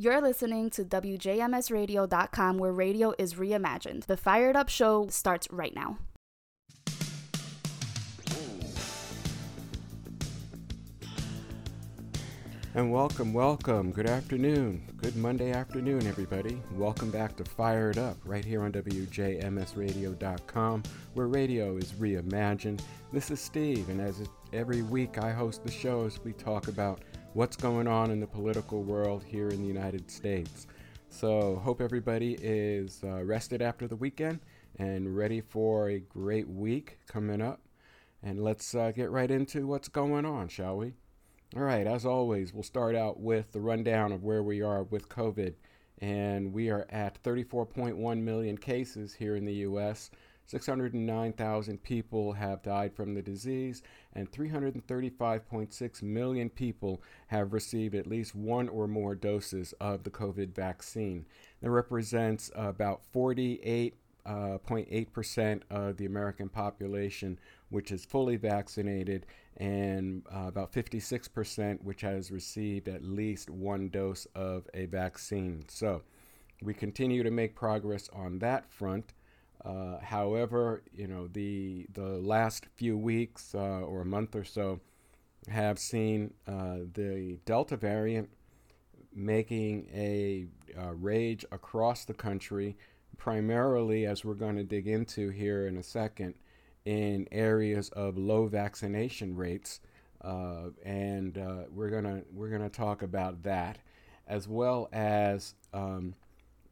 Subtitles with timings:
[0.00, 4.06] You're listening to WJMSradio.com, where radio is reimagined.
[4.06, 5.98] The Fired Up Show starts right now.
[12.74, 13.92] And welcome, welcome.
[13.92, 14.82] Good afternoon.
[14.96, 16.58] Good Monday afternoon, everybody.
[16.76, 20.82] Welcome back to Fired Up right here on WJMSradio.com,
[21.12, 22.80] where radio is reimagined.
[23.12, 27.56] This is Steve, and as every week I host the shows, we talk about what's
[27.56, 30.66] going on in the political world here in the United States.
[31.08, 34.40] So, hope everybody is uh, rested after the weekend
[34.78, 37.60] and ready for a great week coming up.
[38.22, 40.94] And let's uh, get right into what's going on, shall we?
[41.56, 45.08] All right, as always, we'll start out with the rundown of where we are with
[45.08, 45.54] COVID.
[45.98, 50.10] And we are at 34.1 million cases here in the U.S.
[50.50, 58.34] 609,000 people have died from the disease, and 335.6 million people have received at least
[58.34, 61.24] one or more doses of the COVID vaccine.
[61.62, 63.94] That represents about 48
[64.26, 67.38] uh, 0.8% of the American population,
[67.70, 74.26] which is fully vaccinated, and uh, about 56% which has received at least one dose
[74.34, 75.64] of a vaccine.
[75.68, 76.02] So
[76.60, 79.14] we continue to make progress on that front.
[79.64, 84.80] Uh, however, you know the the last few weeks uh, or a month or so
[85.48, 88.30] have seen uh, the Delta variant
[89.14, 90.46] making a
[90.78, 92.76] uh, rage across the country
[93.16, 96.34] primarily, as we're going to dig into here in a second,
[96.84, 99.80] in areas of low vaccination rates,
[100.22, 103.78] uh, and uh, we're gonna we're gonna talk about that,
[104.26, 106.14] as well as um,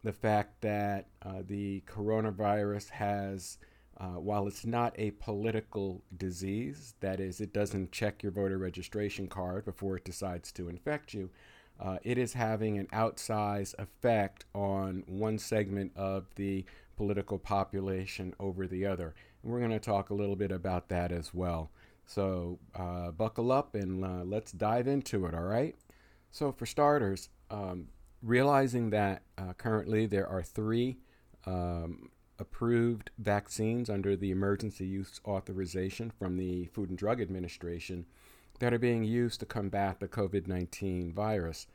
[0.04, 3.58] the fact that uh, the coronavirus has.
[4.00, 9.26] Uh, while it's not a political disease, that is, it doesn't check your voter registration
[9.26, 11.28] card before it decides to infect you,
[11.80, 16.64] uh, it is having an outsized effect on one segment of the
[16.96, 19.14] political population over the other.
[19.42, 21.70] And we're going to talk a little bit about that as well.
[22.04, 25.76] So uh, buckle up and uh, let's dive into it, all right?
[26.30, 27.88] So, for starters, um,
[28.22, 30.98] realizing that uh, currently there are three
[31.46, 38.06] um, approved vaccines under the emergency use authorization from the Food and Drug Administration
[38.60, 41.66] that are being used to combat the COVID 19 virus.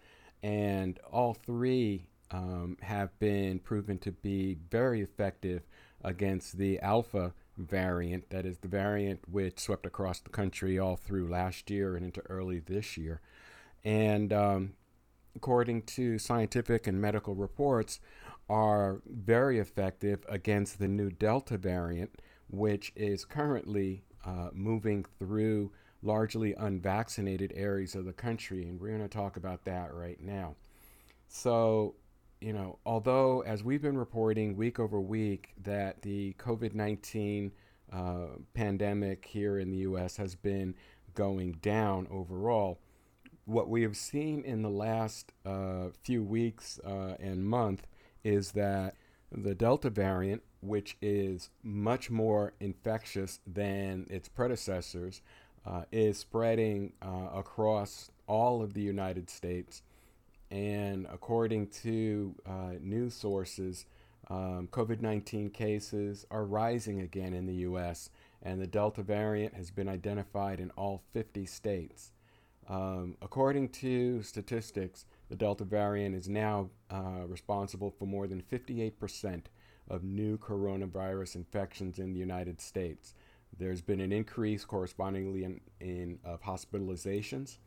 [0.41, 5.63] And all three um, have been proven to be very effective
[6.03, 11.29] against the Alpha variant, that is, the variant which swept across the country all through
[11.29, 13.21] last year and into early this year.
[13.85, 14.73] And um,
[15.35, 17.99] according to scientific and medical reports,
[18.49, 22.11] are very effective against the new Delta variant,
[22.49, 29.01] which is currently uh, moving through largely unvaccinated areas of the country, and we're going
[29.01, 30.55] to talk about that right now.
[31.29, 31.95] So,
[32.41, 37.51] you know, although as we've been reporting week over week that the COVID 19
[37.91, 40.75] uh, pandemic here in the US has been
[41.13, 42.79] going down overall,
[43.45, 47.87] what we have seen in the last uh, few weeks uh, and month
[48.23, 48.95] is that
[49.31, 55.21] the Delta variant, which is much more infectious than its predecessors,
[55.65, 59.81] uh, is spreading uh, across all of the United States.
[60.51, 63.85] And according to uh, news sources,
[64.29, 68.09] um, COVID 19 cases are rising again in the U.S.,
[68.41, 72.12] and the Delta variant has been identified in all 50 states.
[72.69, 79.43] Um, according to statistics, the Delta variant is now uh, responsible for more than 58%
[79.89, 83.15] of new coronavirus infections in the United States.
[83.57, 87.57] There's been an increase correspondingly in, in of hospitalizations.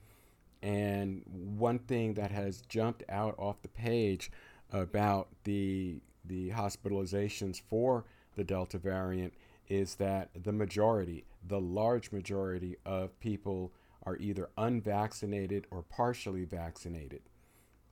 [0.63, 4.31] And one thing that has jumped out off the page
[4.73, 9.33] about the the hospitalizations for the Delta variant
[9.69, 13.73] is that the majority, the large majority of people
[14.07, 17.23] are either unvaccinated or partially vaccinated.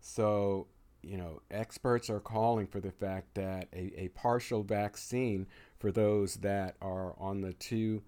[0.00, 0.68] So,
[1.02, 5.46] you know, experts are calling for the fact that a, a partial vaccine
[5.78, 8.02] for those that are on the two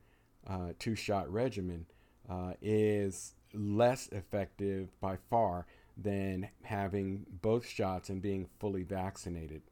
[0.46, 1.86] uh, two shot regimen
[2.30, 5.66] uh, is less effective by far
[5.96, 9.62] than having both shots and being fully vaccinated.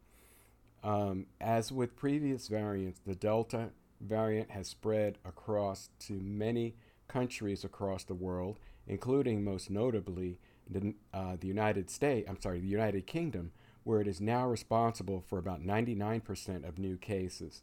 [0.82, 3.70] Um, as with previous variants, the Delta
[4.00, 6.74] variant has spread across to many
[7.08, 12.28] countries across the world, including most notably the, uh, the United States.
[12.28, 13.52] I'm sorry, the United Kingdom,
[13.84, 17.62] where it is now responsible for about 99% of new cases.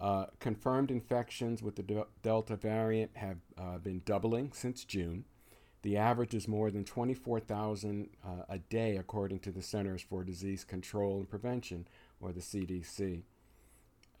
[0.00, 5.24] Uh, confirmed infections with the de- Delta variant have uh, been doubling since June.
[5.82, 10.64] The average is more than 24,000 uh, a day, according to the Centers for Disease
[10.64, 11.86] Control and Prevention,
[12.20, 13.22] or the CDC.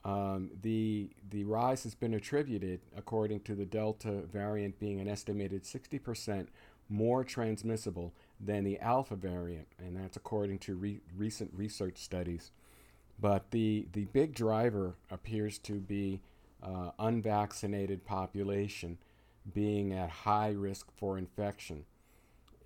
[0.04, 5.62] Um, the the rise has been attributed, according to the Delta variant, being an estimated
[5.62, 6.48] 60%
[6.88, 12.50] more transmissible than the Alpha variant, and that's according to re- recent research studies.
[13.20, 16.20] But the the big driver appears to be
[16.62, 18.98] uh, unvaccinated population
[19.54, 21.84] being at high risk for infection.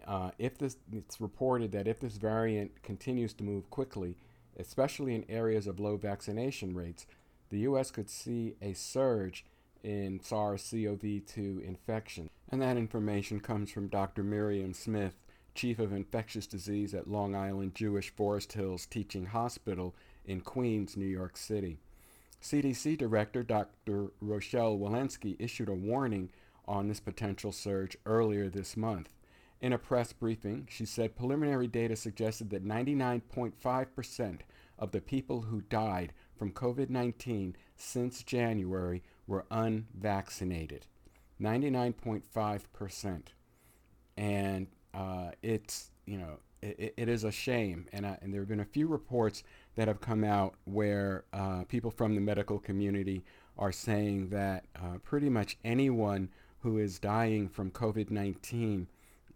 [0.06, 4.16] Uh, if this, it's reported that if this variant continues to move quickly,
[4.58, 7.06] especially in areas of low vaccination rates,
[7.50, 7.90] the U.S.
[7.90, 9.44] could see a surge
[9.82, 12.28] in SARS-CoV-2 infection.
[12.50, 14.22] And that information comes from Dr.
[14.22, 15.14] Miriam Smith,
[15.54, 19.94] Chief of Infectious Disease at Long Island Jewish Forest Hills Teaching Hospital
[20.24, 21.78] in Queens, New York City.
[22.42, 24.12] CDC Director Dr.
[24.20, 26.30] Rochelle Walensky issued a warning
[26.68, 29.08] on this potential surge earlier this month.
[29.60, 34.40] In a press briefing, she said preliminary data suggested that 99.5%
[34.78, 40.86] of the people who died from COVID 19 since January were unvaccinated.
[41.40, 43.22] 99.5%.
[44.16, 47.86] And uh, it's, you know, it, it is a shame.
[47.92, 49.42] And, and there have been a few reports
[49.74, 53.24] that have come out where uh, people from the medical community
[53.58, 56.28] are saying that uh, pretty much anyone
[56.60, 58.88] who is dying from COVID 19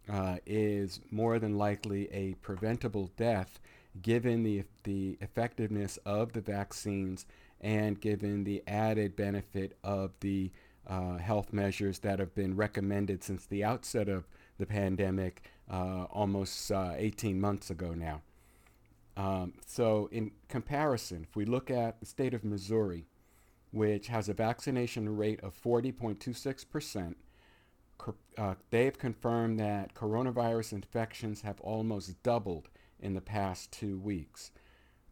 [0.08, 3.60] uh, is more than likely a preventable death
[4.00, 7.26] given the, the effectiveness of the vaccines
[7.60, 10.50] and given the added benefit of the
[10.86, 14.26] uh, health measures that have been recommended since the outset of
[14.58, 18.22] the pandemic uh, almost uh, 18 months ago now.
[19.16, 23.06] Um, so, in comparison, if we look at the state of Missouri,
[23.70, 27.14] which has a vaccination rate of 40.26%,
[28.38, 32.68] uh, they've confirmed that coronavirus infections have almost doubled
[33.02, 34.50] in the past two weeks.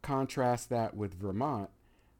[0.02, 1.70] Contrast that with Vermont,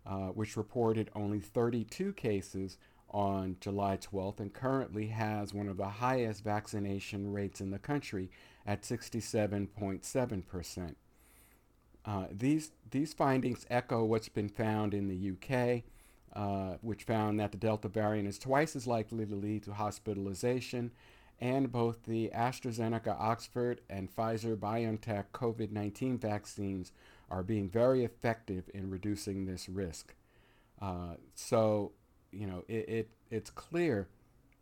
[0.07, 2.79] uh, which reported only 32 cases
[3.11, 8.31] on July 12th and currently has one of the highest vaccination rates in the country
[8.67, 10.95] at 67.7%.
[12.05, 15.83] Uh, these, these findings echo what's been found in the UK,
[16.35, 20.91] uh, which found that the Delta variant is twice as likely to lead to hospitalization,
[21.41, 26.93] and both the AstraZeneca Oxford and Pfizer BioNTech COVID 19 vaccines
[27.31, 30.15] are being very effective in reducing this risk.
[30.81, 31.93] Uh, so,
[32.33, 34.09] you know, it, it, it's clear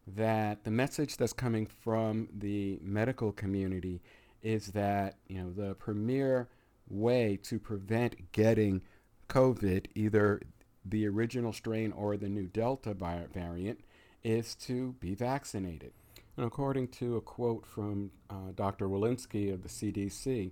[0.06, 4.00] that the message that's coming from the medical community
[4.42, 6.48] is that, you know, the premier
[6.88, 8.82] way to prevent getting
[9.28, 10.40] COVID, either
[10.84, 13.80] the original strain or the new Delta variant,
[14.22, 15.92] is to be vaccinated.
[16.36, 18.88] And according to a quote from uh, Dr.
[18.88, 20.50] Walensky of the CDC,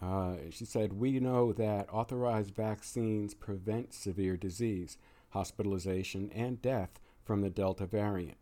[0.00, 4.96] uh, she said, We know that authorized vaccines prevent severe disease,
[5.30, 8.38] hospitalization, and death from the Delta variant.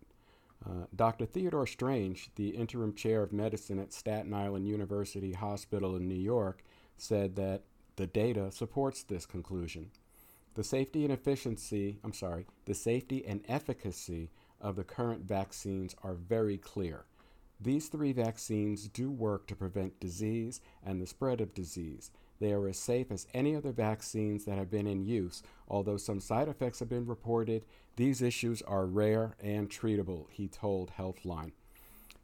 [0.65, 1.27] Uh, Dr.
[1.27, 6.63] Theodore Strange, the interim chair of medicine at Staten Island University Hospital in New York,
[6.97, 7.63] said that
[7.97, 9.91] the data supports this conclusion.
[10.55, 16.15] The safety and efficiency, I'm sorry, the safety and efficacy of the current vaccines are
[16.15, 17.05] very clear.
[17.61, 22.11] These three vaccines do work to prevent disease and the spread of disease.
[22.41, 25.43] They are as safe as any other vaccines that have been in use.
[25.69, 30.93] Although some side effects have been reported, these issues are rare and treatable, he told
[30.97, 31.53] Healthline.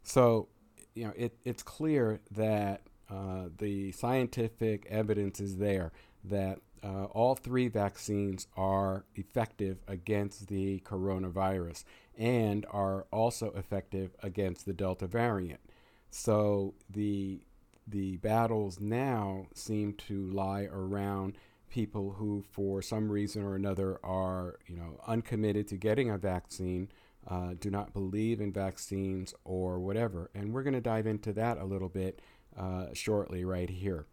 [0.02, 0.48] So,
[0.94, 2.80] you know, it, it's clear that
[3.10, 5.92] uh, the scientific evidence is there
[6.24, 11.84] that uh, all three vaccines are effective against the coronavirus
[12.16, 15.60] and are also effective against the Delta variant.
[16.10, 17.40] So the
[17.88, 21.36] the battles now seem to lie around
[21.70, 26.88] people who, for some reason or another, are you know uncommitted to getting a vaccine,
[27.28, 30.30] uh, do not believe in vaccines or whatever.
[30.34, 32.20] And we're going to dive into that a little bit
[32.56, 34.06] uh, shortly, right here.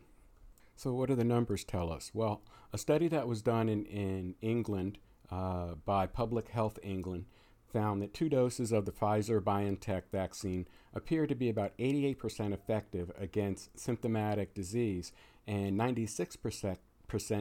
[0.75, 2.12] So, what do the numbers tell us?
[2.13, 4.98] Well, a study that was done in, in England
[5.32, 7.25] uh, by Public Health England
[7.72, 13.12] found that two doses of the Pfizer BioNTech vaccine appear to be about 88% effective
[13.18, 15.12] against symptomatic disease
[15.48, 16.77] and 96%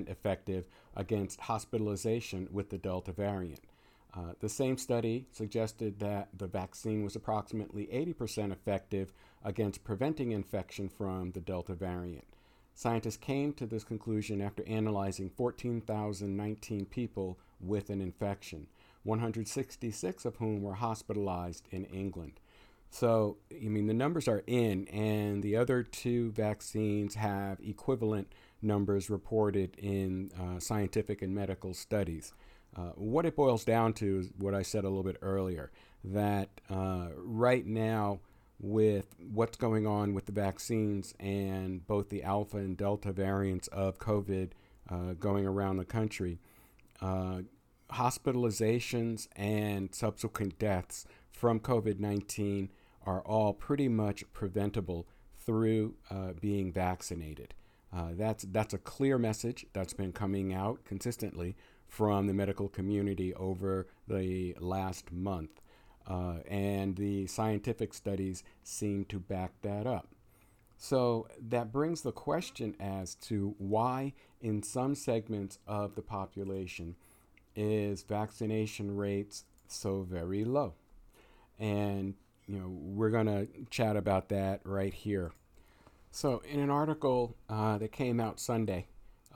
[0.09, 3.61] effective against hospitalization with the Delta variant.
[4.15, 9.13] Uh, the same study suggested that the vaccine was approximately 80% effective
[9.43, 12.27] against preventing infection from the Delta variant.
[12.75, 18.67] Scientists came to this conclusion after analyzing 14,019 people with an infection,
[19.05, 22.41] 166 of whom were hospitalized in England.
[22.91, 29.09] So, I mean, the numbers are in, and the other two vaccines have equivalent numbers
[29.09, 32.35] reported in uh, scientific and medical studies.
[32.77, 35.71] Uh, what it boils down to is what I said a little bit earlier
[36.05, 38.21] that uh, right now,
[38.63, 43.99] with what's going on with the vaccines and both the alpha and delta variants of
[43.99, 44.51] COVID
[44.89, 46.39] uh, going around the country,
[47.01, 47.41] uh,
[47.91, 52.71] hospitalizations and subsequent deaths from COVID 19
[53.05, 55.09] are all pretty much preventable
[55.45, 57.53] through uh, being vaccinated.
[57.93, 61.57] Uh, that's, that's a clear message that's been coming out consistently
[61.89, 65.62] from the medical community over the last month.
[66.07, 70.09] Uh, and the scientific studies seem to back that up.
[70.77, 76.97] So that brings the question as to why, in some segments of the population,
[77.55, 80.75] is vaccination rates so very low?
[81.59, 82.15] And
[82.49, 85.33] you know we're going to chat about that right here.
[86.11, 88.87] So, in an article uh, that came out Sunday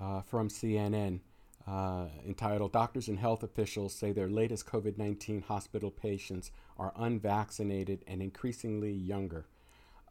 [0.00, 1.20] uh, from CNN
[1.66, 8.04] uh, entitled Doctors and Health Officials Say Their Latest COVID 19 Hospital Patients Are Unvaccinated
[8.06, 9.46] and Increasingly Younger.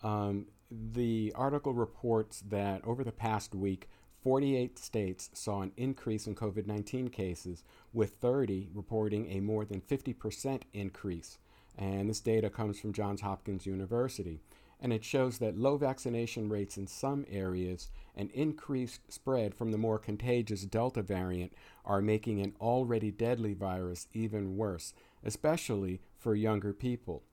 [0.04, 3.90] Um, the article reports that over the past week,
[4.24, 9.82] 48 states saw an increase in COVID 19 cases, with 30 reporting a more than
[9.82, 11.38] 50% increase.
[11.78, 14.42] And this data comes from Johns Hopkins University
[14.80, 19.78] and it shows that low vaccination rates in some areas and increased spread from the
[19.78, 21.54] more contagious Delta variant
[21.86, 27.24] are making an already deadly virus even worse, especially for younger people.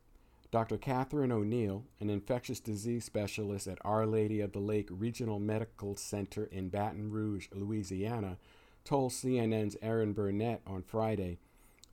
[0.50, 0.76] Dr.
[0.76, 6.44] Catherine O'Neill, an infectious disease specialist at Our Lady of the Lake Regional Medical Center
[6.44, 8.36] in Baton Rouge, Louisiana,
[8.84, 11.38] told CNN's Erin Burnett on Friday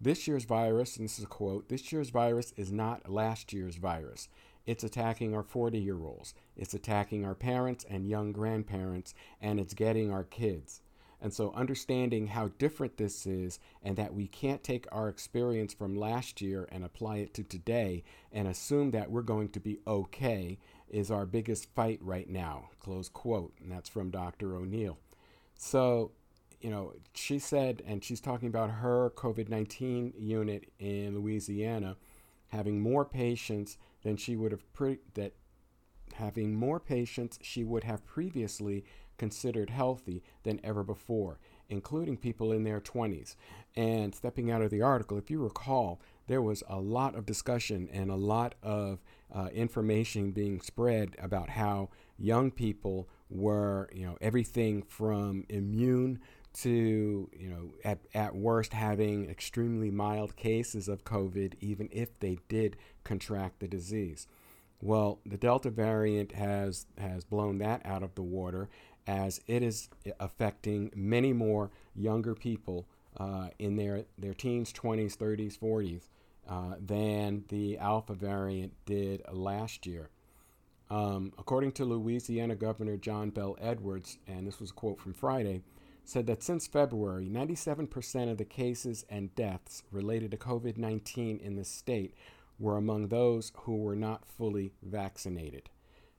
[0.01, 3.75] this year's virus, and this is a quote, this year's virus is not last year's
[3.75, 4.29] virus.
[4.69, 6.35] It's attacking our 40 year olds.
[6.55, 10.83] It's attacking our parents and young grandparents, and it's getting our kids.
[11.19, 15.97] And so, understanding how different this is, and that we can't take our experience from
[15.97, 20.59] last year and apply it to today and assume that we're going to be okay,
[20.87, 22.69] is our biggest fight right now.
[22.79, 23.53] Close quote.
[23.59, 24.55] And that's from Dr.
[24.55, 24.99] O'Neill.
[25.55, 26.11] So,
[26.61, 31.97] you know, she said, and she's talking about her COVID 19 unit in Louisiana
[32.49, 35.33] having more patients than she would have pre- that
[36.15, 38.83] having more patients she would have previously
[39.17, 43.35] considered healthy than ever before, including people in their 20s.
[43.75, 47.89] And stepping out of the article, if you recall, there was a lot of discussion
[47.91, 49.03] and a lot of
[49.33, 56.19] uh, information being spread about how young people were, you know, everything from immune
[56.53, 62.39] to, you know, at, at worst having extremely mild cases of COVID, even if they
[62.47, 64.27] did contract the disease.
[64.81, 68.69] Well, the Delta variant has, has blown that out of the water
[69.05, 69.89] as it is
[70.19, 72.87] affecting many more younger people
[73.17, 76.03] uh, in their, their teens, 20s, 30s, 40s
[76.47, 80.09] uh, than the Alpha variant did last year.
[80.89, 85.61] Um, according to Louisiana Governor John Bel Edwards, and this was a quote from Friday,
[86.09, 91.55] said that since February, 97% of the cases and deaths related to COVID 19 in
[91.55, 92.15] the state
[92.57, 95.69] were among those who were not fully vaccinated.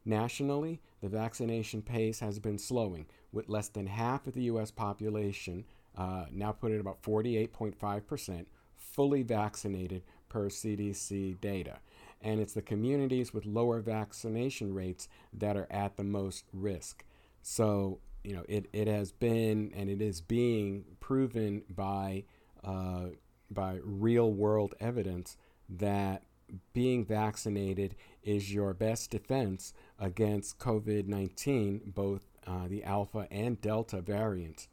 [0.04, 4.70] Nationally, the vaccination pace has been slowing, with less than half of the U.S.
[4.70, 5.64] population,
[5.96, 11.80] uh, now put at about 48.5%, fully vaccinated per CDC data.
[12.22, 17.04] And it's the communities with lower vaccination rates that are at the most risk.
[17.42, 22.24] So, you know, it, it has been and it is being proven by,
[22.64, 23.06] uh,
[23.50, 25.36] by real world evidence
[25.68, 26.22] that
[26.72, 34.00] being vaccinated is your best defense against COVID 19, both uh, the Alpha and Delta
[34.00, 34.68] variants.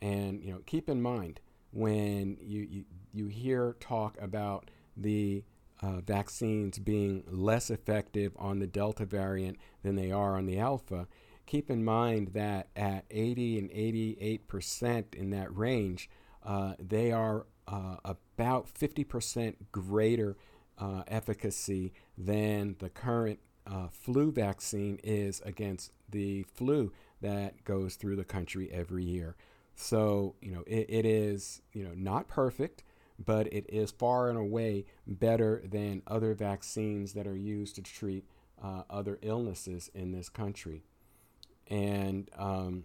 [0.00, 1.40] And, you know, keep in mind
[1.72, 5.44] when you, you, you hear talk about the
[5.80, 11.06] uh, vaccines being less effective on the Delta variant than they are on the Alpha,
[11.48, 16.10] keep in mind that at 80 and 88% in that range,
[16.44, 20.36] uh, they are uh, about 50% greater
[20.78, 28.16] uh, efficacy than the current uh, flu vaccine is against the flu that goes through
[28.16, 29.34] the country every year.
[29.74, 32.84] So, you know, it, it is, you know, not perfect,
[33.18, 38.24] but it is far and away better than other vaccines that are used to treat
[38.62, 40.82] uh, other illnesses in this country.
[41.68, 42.84] And um,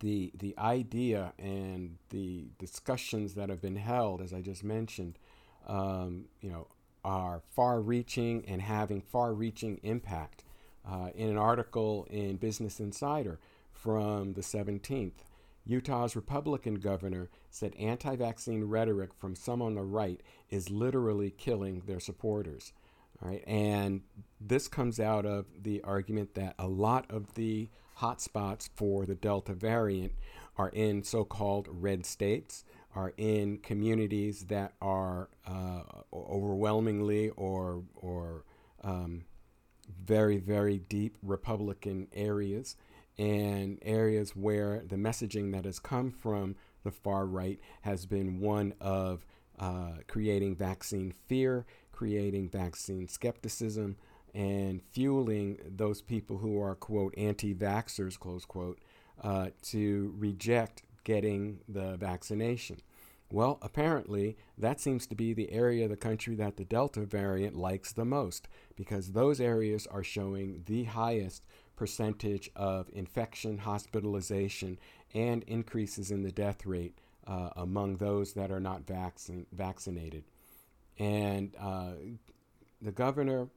[0.00, 5.18] the, the idea and the discussions that have been held, as I just mentioned,
[5.66, 6.68] um, you know,
[7.04, 10.42] are far reaching and having far reaching impact.
[10.88, 13.40] Uh, in an article in Business Insider
[13.72, 15.24] from the 17th,
[15.64, 21.82] Utah's Republican governor said anti vaccine rhetoric from some on the right is literally killing
[21.86, 22.72] their supporters.
[23.22, 24.02] All right, and
[24.40, 27.68] this comes out of the argument that a lot of the
[27.98, 30.12] hotspots for the Delta variant
[30.58, 35.82] are in so called red states, are in communities that are uh,
[36.12, 38.44] overwhelmingly or, or
[38.82, 39.24] um,
[40.04, 42.76] very, very deep Republican areas
[43.18, 46.54] and areas where the messaging that has come from
[46.84, 49.26] the far right has been one of
[49.58, 53.96] uh, creating vaccine fear, creating vaccine skepticism,
[54.34, 58.78] and fueling those people who are, quote, anti vaxxers, close quote,
[59.22, 62.78] uh, to reject getting the vaccination.
[63.30, 67.56] Well, apparently, that seems to be the area of the country that the Delta variant
[67.56, 68.46] likes the most
[68.76, 71.44] because those areas are showing the highest
[71.74, 74.78] percentage of infection, hospitalization,
[75.12, 76.96] and increases in the death rate
[77.26, 80.24] uh, among those that are not vaccin- vaccinated.
[80.98, 81.92] And uh,
[82.80, 83.48] the governor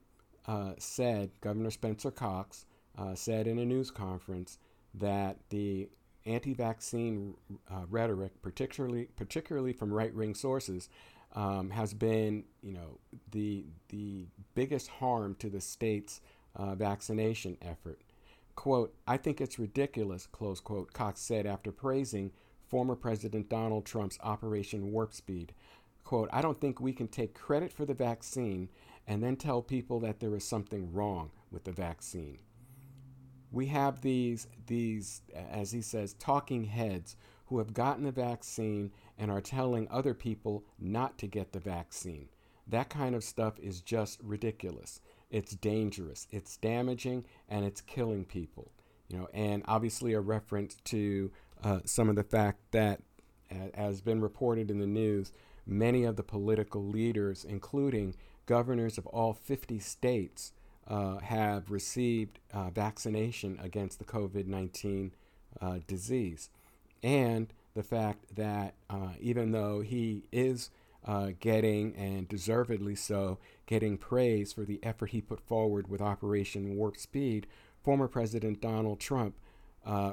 [0.46, 2.66] uh, said, Governor Spencer Cox
[2.98, 4.58] uh, said in a news conference
[4.94, 5.88] that the
[6.26, 7.34] anti-vaccine
[7.70, 10.88] uh, rhetoric, particularly particularly from right-wing sources,
[11.34, 12.98] um, has been, you know,
[13.30, 16.20] the the biggest harm to the state's
[16.56, 18.00] uh, vaccination effort.
[18.56, 22.32] Quote, I think it's ridiculous, close quote, Cox said after praising
[22.70, 25.52] former President Donald Trump's Operation Warp Speed.
[26.04, 28.68] Quote, I don't think we can take credit for the vaccine
[29.06, 32.38] and then tell people that there is something wrong with the vaccine.
[33.52, 39.30] We have these these as he says talking heads who have gotten the vaccine and
[39.30, 42.28] are telling other people not to get the vaccine.
[42.68, 45.00] That kind of stuff is just ridiculous.
[45.30, 46.28] It's dangerous.
[46.30, 48.70] It's damaging and it's killing people
[49.10, 51.30] you know and obviously a reference to
[51.62, 53.00] uh, some of the fact that
[53.50, 55.32] as has been reported in the news
[55.66, 58.14] many of the political leaders including
[58.46, 60.52] governors of all 50 states
[60.90, 65.12] uh, have received uh, vaccination against the COVID 19
[65.60, 66.50] uh, disease.
[67.02, 70.70] And the fact that uh, even though he is
[71.06, 76.76] uh, getting, and deservedly so, getting praise for the effort he put forward with Operation
[76.76, 77.46] Warp Speed,
[77.82, 79.36] former President Donald Trump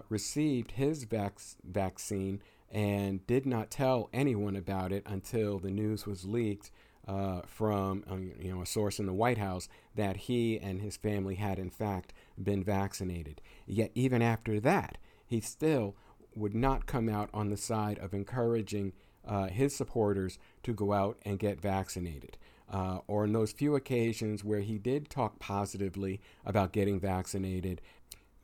[0.09, 6.25] received his vac- vaccine and did not tell anyone about it until the news was
[6.25, 6.71] leaked
[7.07, 10.97] uh, from um, you know a source in the White House that he and his
[10.97, 13.41] family had in fact been vaccinated.
[13.65, 15.95] Yet even after that, he still
[16.35, 18.93] would not come out on the side of encouraging
[19.25, 22.37] uh, his supporters to go out and get vaccinated.
[22.69, 27.81] Uh, or in those few occasions where he did talk positively about getting vaccinated,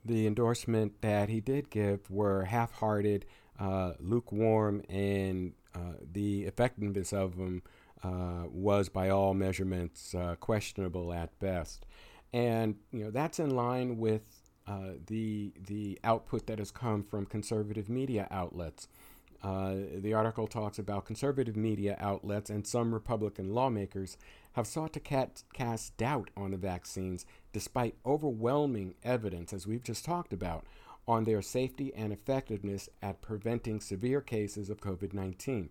[0.05, 3.25] the endorsement that he did give were half-hearted,
[3.59, 7.61] uh, lukewarm, and uh, the effectiveness of them
[8.03, 11.85] uh, was by all measurements uh, questionable at best.
[12.33, 14.23] And you know that's in line with
[14.67, 18.87] uh, the the output that has come from conservative media outlets.
[19.43, 24.17] Uh, the article talks about conservative media outlets and some Republican lawmakers
[24.53, 30.05] have sought to cat- cast doubt on the vaccines despite overwhelming evidence, as we've just
[30.05, 30.65] talked about,
[31.07, 35.69] on their safety and effectiveness at preventing severe cases of COVID 19.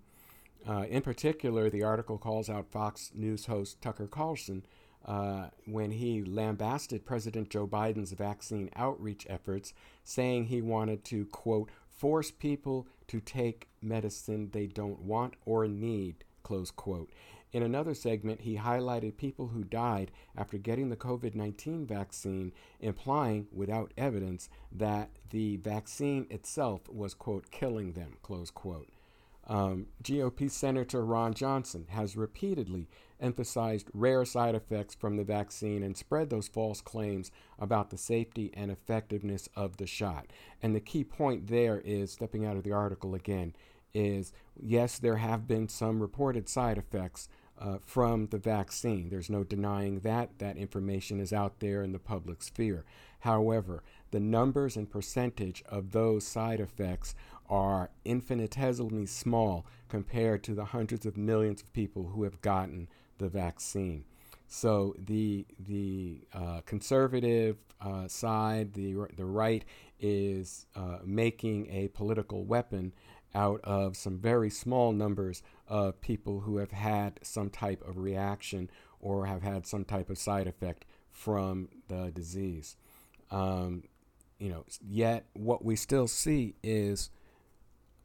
[0.68, 4.64] Uh, in particular, the article calls out Fox News host Tucker Carlson
[5.05, 11.71] uh, when he lambasted President Joe Biden's vaccine outreach efforts, saying he wanted to, quote,
[11.88, 17.11] force people to take medicine they don't want or need, close quote.
[17.52, 23.46] In another segment, he highlighted people who died after getting the COVID 19 vaccine, implying,
[23.52, 28.88] without evidence, that the vaccine itself was, quote, killing them, close quote.
[29.48, 32.88] Um, GOP Senator Ron Johnson has repeatedly
[33.20, 38.50] emphasized rare side effects from the vaccine and spread those false claims about the safety
[38.54, 40.26] and effectiveness of the shot.
[40.62, 43.54] And the key point there is, stepping out of the article again,
[43.92, 47.28] is yes, there have been some reported side effects
[47.62, 49.09] uh, from the vaccine.
[49.09, 50.38] There's no denying that.
[50.38, 52.85] That information is out there in the public sphere.
[53.20, 57.14] However, the numbers and percentage of those side effects
[57.48, 63.29] are infinitesimally small compared to the hundreds of millions of people who have gotten the
[63.29, 64.05] vaccine.
[64.48, 69.64] So the the uh, conservative uh, side, the the right,
[70.01, 72.92] is uh, making a political weapon
[73.35, 78.71] out of some very small numbers of people who have had some type of reaction
[79.01, 82.77] or have had some type of side effect from the disease.
[83.31, 83.85] Um,
[84.38, 87.11] you know, yet what we still see is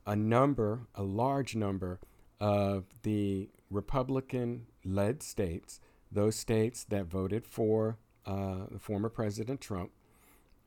[0.06, 2.00] a number, a large number
[2.40, 5.80] of the Republican led states,
[6.12, 9.92] those states that voted for uh, former President Trump,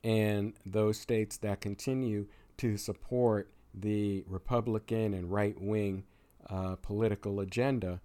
[0.03, 6.05] and those states that continue to support the Republican and right wing
[6.49, 8.01] uh, political agenda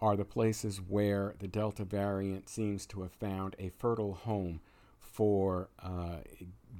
[0.00, 4.60] are the places where the Delta variant seems to have found a fertile home
[4.98, 6.18] for uh,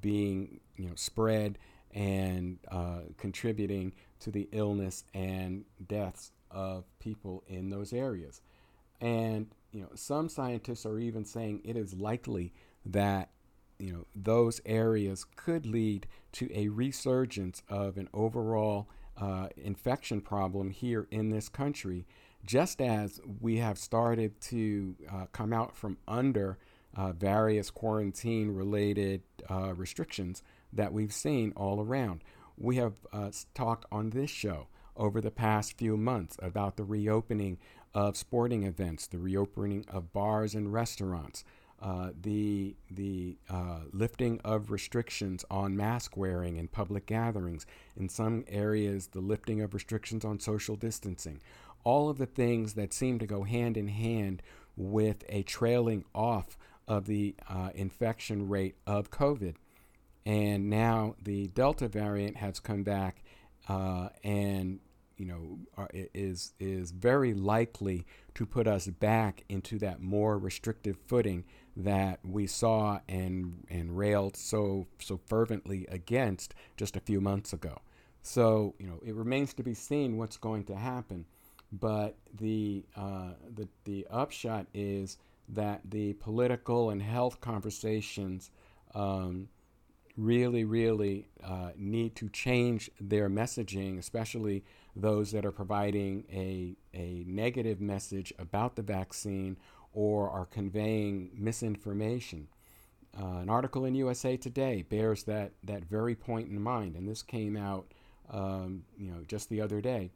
[0.00, 1.58] being you know, spread
[1.92, 8.40] and uh, contributing to the illness and deaths of people in those areas.
[9.00, 12.52] And you know, some scientists are even saying it is likely
[12.86, 13.30] that
[13.80, 20.70] you know those areas could lead to a resurgence of an overall uh, infection problem
[20.70, 22.06] here in this country,
[22.44, 26.58] just as we have started to uh, come out from under
[26.94, 32.22] uh, various quarantine related uh, restrictions that we've seen all around.
[32.56, 37.58] We have uh, talked on this show over the past few months about the reopening
[37.94, 41.44] of sporting events, the reopening of bars and restaurants,
[41.80, 47.66] uh, the the uh, lifting of restrictions on mask wearing in public gatherings.
[47.96, 51.40] In some areas, the lifting of restrictions on social distancing.
[51.82, 54.42] All of the things that seem to go hand in hand
[54.76, 59.54] with a trailing off of the uh, infection rate of COVID.
[60.26, 63.22] And now the Delta variant has come back
[63.68, 64.80] uh, and
[65.20, 65.58] you know,
[65.92, 71.44] is is very likely to put us back into that more restrictive footing
[71.76, 77.80] that we saw and and railed so so fervently against just a few months ago.
[78.22, 81.26] So you know, it remains to be seen what's going to happen.
[81.72, 88.50] But the uh, the the upshot is that the political and health conversations
[88.94, 89.48] um,
[90.16, 97.24] really, really uh, need to change their messaging, especially those that are providing a, a
[97.26, 99.56] negative message about the vaccine
[99.92, 102.48] or are conveying misinformation.
[103.18, 107.22] Uh, an article in USA Today bears that, that very point in mind, and this
[107.22, 107.92] came out
[108.30, 110.10] um, you know, just the other day.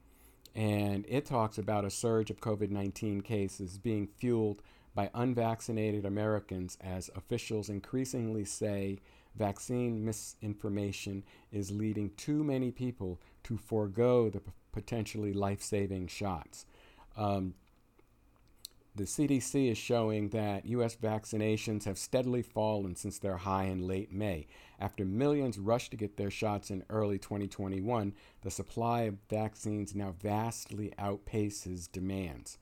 [0.54, 4.62] And it talks about a surge of COVID 19 cases being fueled
[4.94, 9.00] by unvaccinated Americans as officials increasingly say
[9.34, 16.66] vaccine misinformation is leading too many people to forego the p- potentially life saving shots.
[17.16, 17.54] Um,
[18.96, 20.96] the CDC is showing that U.S.
[20.96, 24.46] vaccinations have steadily fallen since their high in late May.
[24.78, 30.14] After millions rushed to get their shots in early 2021, the supply of vaccines now
[30.22, 32.58] vastly outpaces demands.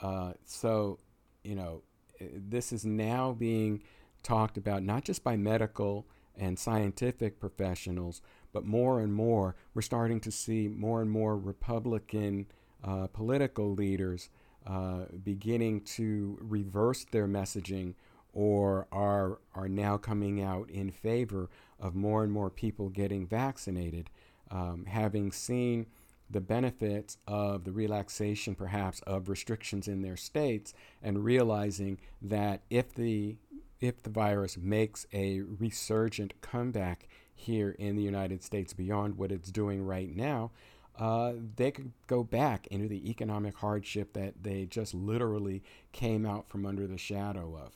[0.00, 0.98] Uh, so,
[1.42, 1.82] you know,
[2.20, 3.82] this is now being
[4.22, 10.20] talked about not just by medical and scientific professionals, but more and more we're starting
[10.20, 12.46] to see more and more Republican
[12.84, 14.28] uh, political leaders
[14.66, 17.94] uh, beginning to reverse their messaging
[18.32, 24.08] or are, are now coming out in favor of more and more people getting vaccinated,
[24.50, 25.86] um, having seen
[26.30, 30.72] the benefits of the relaxation, perhaps, of restrictions in their states,
[31.02, 33.36] and realizing that if the
[33.80, 39.50] if the virus makes a resurgent comeback here in the United States beyond what it's
[39.50, 40.52] doing right now,
[40.98, 46.48] uh, they could go back into the economic hardship that they just literally came out
[46.48, 47.72] from under the shadow of.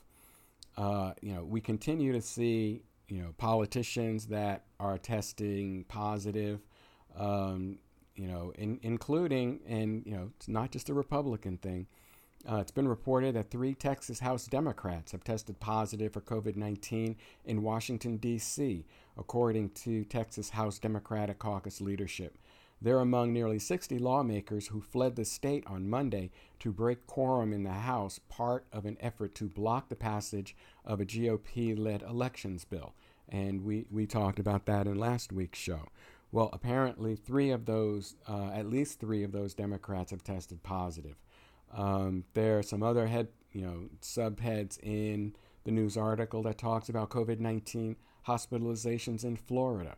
[0.77, 6.61] Uh, you know, we continue to see you know politicians that are testing positive.
[7.17, 7.79] Um,
[8.15, 11.87] you know, in, including and you know, it's not just a Republican thing.
[12.51, 17.17] Uh, it's been reported that three Texas House Democrats have tested positive for COVID 19
[17.45, 18.85] in Washington, D.C.,
[19.19, 22.39] according to Texas House Democratic Caucus leadership.
[22.81, 27.63] They're among nearly 60 lawmakers who fled the state on Monday to break quorum in
[27.63, 32.65] the House, part of an effort to block the passage of a GOP led elections
[32.65, 32.95] bill.
[33.29, 35.89] And we, we talked about that in last week's show.
[36.31, 41.17] Well, apparently, three of those, uh, at least three of those Democrats have tested positive.
[41.73, 45.35] Um, there are some other head, you know, subheads in
[45.65, 49.97] the news article that talks about COVID 19 hospitalizations in Florida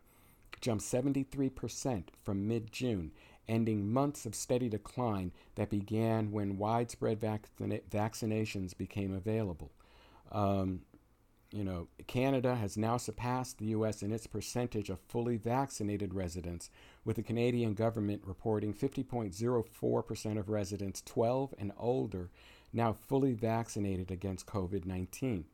[0.60, 3.12] jumped 73% from mid June,
[3.48, 9.72] ending months of steady decline that began when widespread vaccina- vaccinations became available.
[10.30, 10.82] Um,
[11.50, 14.02] you know, Canada has now surpassed the U.S.
[14.02, 16.68] in its percentage of fully vaccinated residents,
[17.04, 22.28] with the Canadian government reporting 50.04% of residents 12 and older
[22.72, 25.46] now fully vaccinated against COVID 19.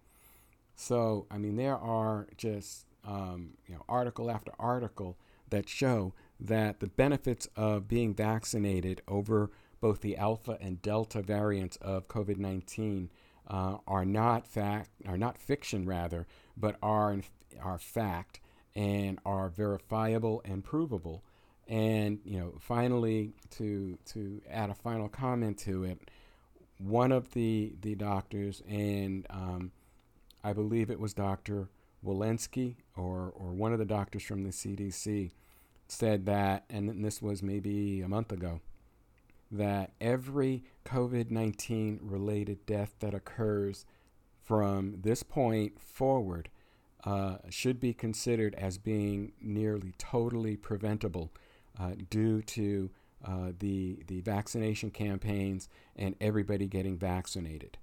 [0.74, 5.16] So, I mean, there are just um, you know, article after article
[5.50, 11.76] that show that the benefits of being vaccinated over both the alpha and delta variants
[11.76, 13.10] of COVID 19
[13.46, 17.18] uh, are not fact, are not fiction rather, but are,
[17.62, 18.40] are fact
[18.74, 21.22] and are verifiable and provable.
[21.68, 26.10] And you know, finally, to to add a final comment to it,
[26.78, 29.72] one of the the doctors, and um,
[30.42, 31.68] I believe it was Dr.
[32.04, 35.32] Walensky or or one of the doctors from the CDC,
[35.88, 38.60] said that, and this was maybe a month ago,
[39.50, 43.86] that every COVID 19 related death that occurs
[44.44, 46.48] from this point forward
[47.04, 51.30] uh, should be considered as being nearly totally preventable
[51.78, 52.90] uh, due to
[53.24, 57.78] uh, the, the vaccination campaigns and everybody getting vaccinated.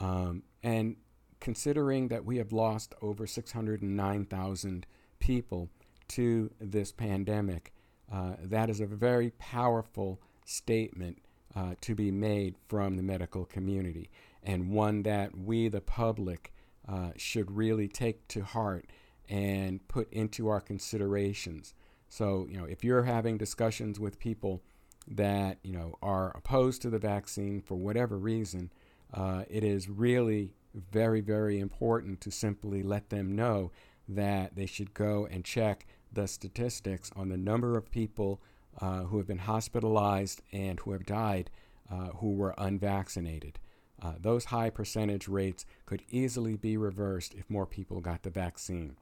[0.00, 0.96] Um, and
[1.40, 4.86] considering that we have lost over 609,000
[5.18, 5.70] people
[6.08, 7.72] to this pandemic,
[8.12, 11.18] uh, that is a very powerful statement
[11.54, 14.10] uh, to be made from the medical community
[14.42, 16.52] and one that we, the public,
[16.88, 18.86] uh, should really take to heart
[19.28, 21.74] and put into our considerations.
[22.08, 24.62] So, you know, if you're having discussions with people
[25.08, 28.70] that, you know, are opposed to the vaccine for whatever reason,
[29.12, 30.54] uh, it is really
[30.90, 33.72] very, very important to simply let them know
[34.08, 38.40] that they should go and check the statistics on the number of people
[38.80, 41.50] uh, who have been hospitalized and who have died
[41.90, 43.58] uh, who were unvaccinated.
[44.02, 48.96] Uh, those high percentage rates could easily be reversed if more people got the vaccine.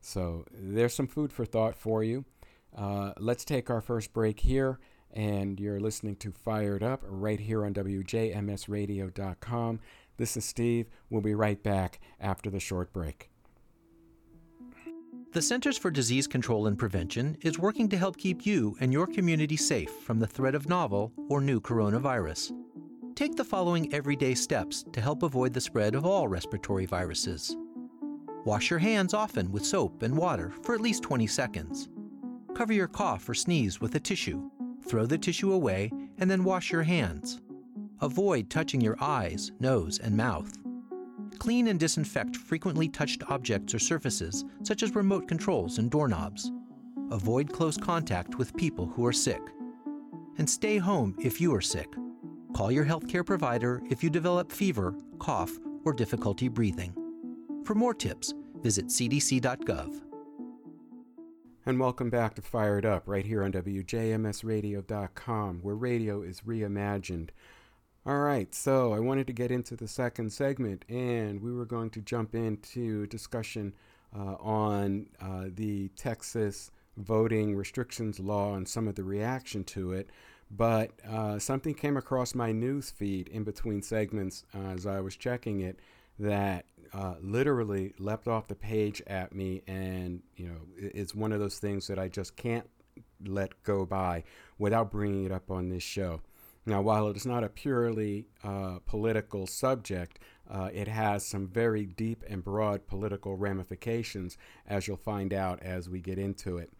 [0.00, 2.24] So there's some food for thought for you.
[2.76, 4.80] Uh, let's take our first break here,
[5.12, 9.80] and you're listening to Fired Up right here on WJMSradio.com.
[10.16, 10.86] This is Steve.
[11.10, 13.30] We'll be right back after the short break.
[15.32, 19.08] The Centers for Disease Control and Prevention is working to help keep you and your
[19.08, 22.52] community safe from the threat of novel or new coronavirus.
[23.16, 27.56] Take the following everyday steps to help avoid the spread of all respiratory viruses.
[28.44, 31.88] Wash your hands often with soap and water for at least 20 seconds.
[32.54, 34.48] Cover your cough or sneeze with a tissue.
[34.86, 37.40] Throw the tissue away and then wash your hands.
[38.00, 40.58] Avoid touching your eyes, nose, and mouth.
[41.38, 46.50] Clean and disinfect frequently touched objects or surfaces, such as remote controls and doorknobs.
[47.10, 49.40] Avoid close contact with people who are sick.
[50.38, 51.88] And stay home if you are sick.
[52.54, 55.52] Call your healthcare provider if you develop fever, cough,
[55.84, 56.94] or difficulty breathing.
[57.64, 60.00] For more tips, visit cdc.gov.
[61.66, 67.30] And welcome back to Fired Up right here on WJMSradio.com, where radio is reimagined.
[68.06, 71.88] All right, so I wanted to get into the second segment, and we were going
[71.90, 73.72] to jump into discussion
[74.14, 80.10] uh, on uh, the Texas voting restrictions law and some of the reaction to it.
[80.50, 85.60] But uh, something came across my news feed in between segments as I was checking
[85.60, 85.80] it
[86.18, 91.40] that uh, literally leapt off the page at me, and you know, it's one of
[91.40, 92.68] those things that I just can't
[93.24, 94.24] let go by
[94.58, 96.20] without bringing it up on this show.
[96.66, 100.18] Now, while it is not a purely uh, political subject,
[100.50, 105.90] uh, it has some very deep and broad political ramifications, as you'll find out as
[105.90, 106.70] we get into it.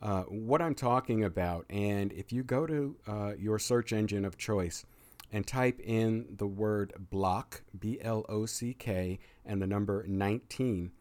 [0.00, 4.36] Uh, what I'm talking about, and if you go to uh, your search engine of
[4.36, 4.84] choice
[5.32, 10.92] and type in the word block, B L O C K, and the number 19,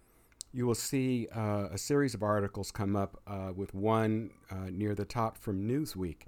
[0.52, 4.32] you will see uh, a series of articles come up uh, with one
[4.70, 6.24] near the top from Newsweek.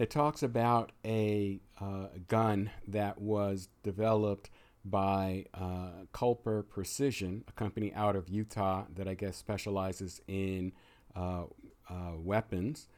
[0.00, 4.48] It talks about a uh, gun that was developed
[4.82, 10.72] by uh, Culper Precision, a company out of Utah that I guess specializes in
[11.14, 11.42] uh,
[11.90, 12.88] uh weapons,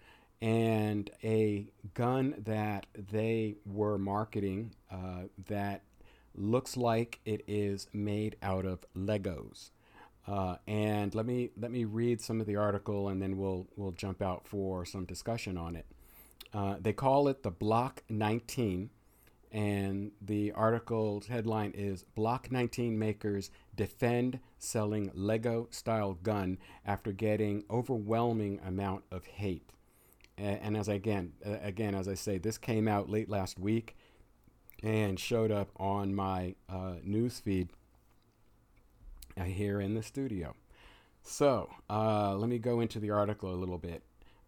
[0.40, 5.82] and a gun that they were marketing uh, that
[6.36, 9.70] looks like it is made out of Legos.
[10.24, 13.90] Uh, and let me let me read some of the article, and then we'll we'll
[13.90, 15.86] jump out for some discussion on it.
[16.54, 18.90] Uh, they call it the Block 19,
[19.50, 27.64] and the article's headline is Block 19 makers defend selling Lego style gun after getting
[27.70, 29.72] overwhelming amount of hate.
[30.38, 33.96] And, as I, again, again, as I say, this came out late last week
[34.82, 37.68] and showed up on my uh, news feed
[39.38, 40.54] uh, here in the studio.
[41.22, 44.02] So uh, let me go into the article a little bit.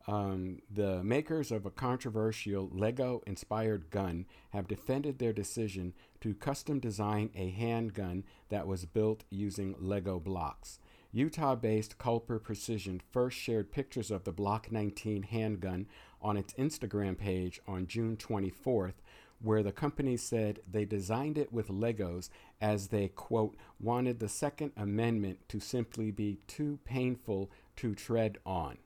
[0.06, 6.78] Um, the makers of a controversial Lego inspired gun have defended their decision to custom
[6.78, 10.78] design a handgun that was built using Lego blocks.
[11.10, 15.86] Utah based Culper Precision first shared pictures of the Block 19 handgun
[16.20, 18.94] on its Instagram page on June 24th,
[19.40, 22.28] where the company said they designed it with Legos
[22.60, 28.78] as they, quote, wanted the Second Amendment to simply be too painful to tread on.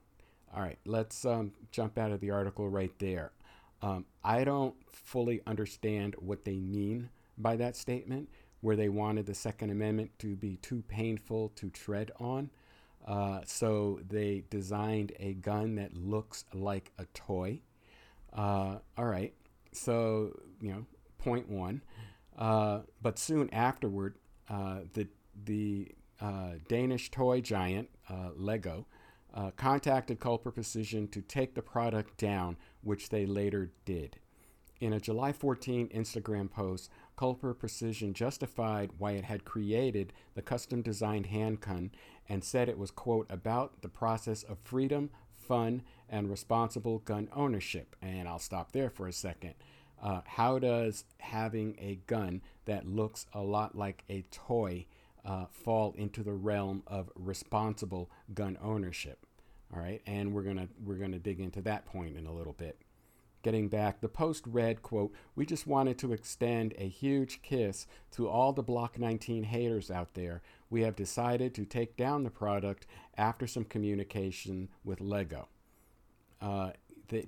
[0.55, 3.33] All right, let's um, jump out of the article right there.
[3.83, 8.29] Um, I don't fully understand what they mean by that statement,
[8.61, 12.51] where they wanted the Second Amendment to be too painful to tread on.
[13.07, 17.61] Uh, so they designed a gun that looks like a toy.
[18.33, 19.35] Uh, all right,
[19.73, 20.87] so, you know,
[21.19, 21.83] point one.
[22.37, 24.15] Uh, but soon afterward,
[24.49, 25.07] uh, the,
[25.45, 25.89] the
[26.21, 28.87] uh, Danish toy giant, uh, Lego,
[29.35, 34.19] uh, contacted Culper Precision to take the product down, which they later did.
[34.81, 40.83] In a July 14 Instagram post, Culper Precision justified why it had created the custom
[40.83, 41.91] designed handgun
[42.29, 47.97] and said it was, quote, about the process of freedom, fun, and responsible gun ownership.
[48.01, 49.55] And I'll stop there for a second.
[50.01, 54.87] Uh, how does having a gun that looks a lot like a toy
[55.29, 59.27] uh, fall into the realm of responsible gun ownership?
[59.73, 62.81] All right, and we're gonna we're gonna dig into that point in a little bit.
[63.43, 68.29] Getting back, the post read, quote, We just wanted to extend a huge kiss to
[68.29, 70.43] all the Block 19 haters out there.
[70.71, 72.87] We have decided to take down the product
[73.17, 75.49] after some communication with Lego.
[76.41, 76.73] Uh,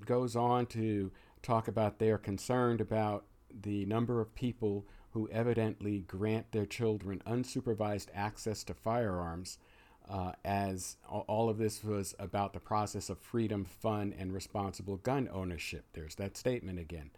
[0.05, 1.11] goes on to
[1.41, 3.25] talk about they are concerned about
[3.61, 9.57] the number of people who evidently grant their children unsupervised access to firearms
[10.09, 15.29] uh, as all of this was about the process of freedom, fun, and responsible gun
[15.31, 15.85] ownership.
[15.93, 17.11] There's that statement again.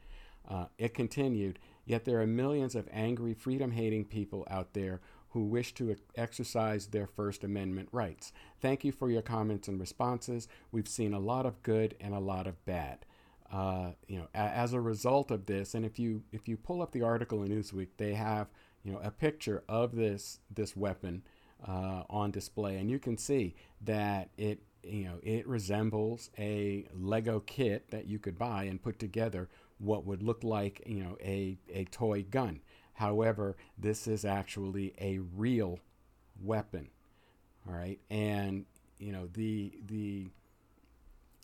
[0.47, 5.43] Uh, it continued, yet there are millions of angry, freedom hating people out there who
[5.43, 8.31] wish to exercise their First Amendment rights.
[8.61, 10.47] Thank you for your comments and responses.
[10.71, 13.05] We've seen a lot of good and a lot of bad.
[13.53, 16.81] Uh, you know, a- as a result of this, and if you if you pull
[16.81, 18.47] up the article in Newsweek, they have
[18.83, 21.21] you know a picture of this this weapon
[21.67, 27.41] uh, on display, and you can see that it you know it resembles a Lego
[27.41, 31.57] kit that you could buy and put together what would look like you know a
[31.71, 32.61] a toy gun.
[32.93, 35.79] However, this is actually a real
[36.41, 36.89] weapon.
[37.67, 38.65] All right, and
[38.99, 40.29] you know the the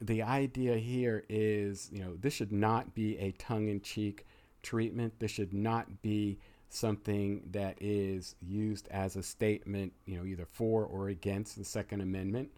[0.01, 4.25] the idea here is you know this should not be a tongue-in-cheek
[4.63, 5.19] treatment.
[5.19, 10.85] This should not be something that is used as a statement, you know, either for
[10.85, 12.49] or against the Second Amendment.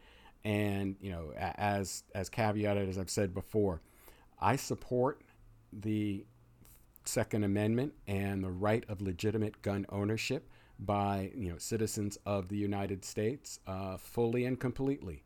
[0.44, 3.82] And you know, as as caveated as I've said before,
[4.40, 5.22] I support
[5.72, 6.26] the
[7.06, 10.50] Second Amendment and the right of legitimate gun ownership
[10.80, 15.24] by you know citizens of the United States uh, fully and completely.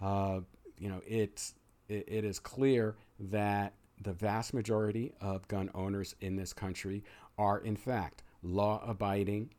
[0.00, 0.40] Uh,
[0.78, 1.54] you know, it's
[1.88, 7.04] it, it is clear that the vast majority of gun owners in this country
[7.38, 9.50] are in fact law abiding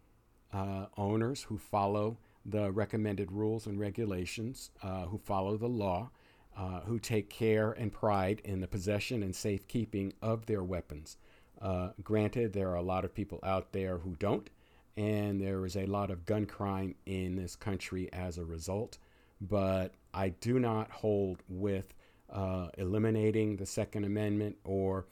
[0.54, 6.10] uh, owners who follow the recommended rules and regulations, uh, who follow the law,
[6.56, 11.18] uh, who take care and pride in the possession and safekeeping of their weapons.
[11.62, 14.50] Uh, granted, there are a lot of people out there who don't,
[14.96, 18.98] and there is a lot of gun crime in this country as a result.
[19.42, 21.94] But I do not hold with
[22.30, 25.06] uh, eliminating the Second Amendment or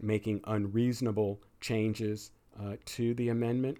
[0.00, 3.78] making unreasonable changes uh, to the amendment,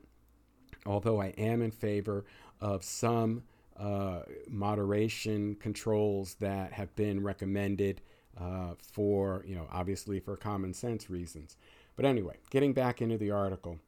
[0.87, 2.25] although I am in favor
[2.61, 3.43] of some
[3.77, 8.01] uh, moderation controls that have been recommended
[8.41, 11.57] uh, for, you know, obviously for common sense reasons.
[11.97, 13.79] But anyway, getting back into the article,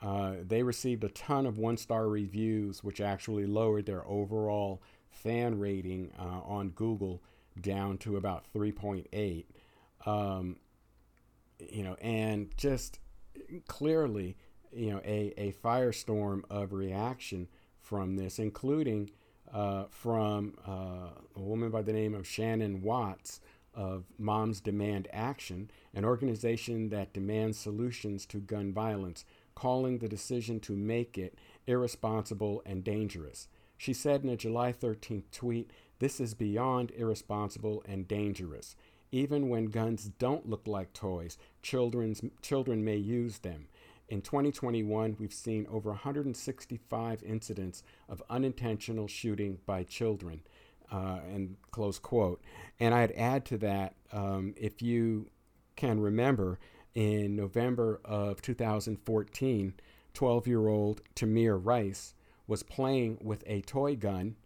[0.00, 5.58] uh, they received a ton of one star reviews, which actually lowered their overall fan
[5.58, 7.22] rating uh, on Google
[7.60, 9.44] down to about 3.8.
[10.04, 10.56] Um,
[11.58, 12.98] you know, and just
[13.68, 14.36] clearly,
[14.72, 19.10] you know, a, a firestorm of reaction from this, including
[19.52, 23.40] uh, from uh, a woman by the name of Shannon Watts
[23.74, 29.24] of Moms Demand Action, an organization that demands solutions to gun violence,
[29.54, 33.48] calling the decision to make it irresponsible and dangerous.
[33.82, 38.76] She said in a July 13th tweet, This is beyond irresponsible and dangerous.
[39.10, 43.66] Even when guns don't look like toys, children's, children may use them.
[44.08, 50.42] In 2021, we've seen over 165 incidents of unintentional shooting by children.
[50.92, 52.40] uh, and close quote.
[52.78, 55.28] And I'd add to that, um, if you
[55.74, 56.60] can remember,
[56.94, 59.74] in November of 2014,
[60.14, 62.14] 12 year old Tamir Rice
[62.46, 64.36] was playing with a toy gun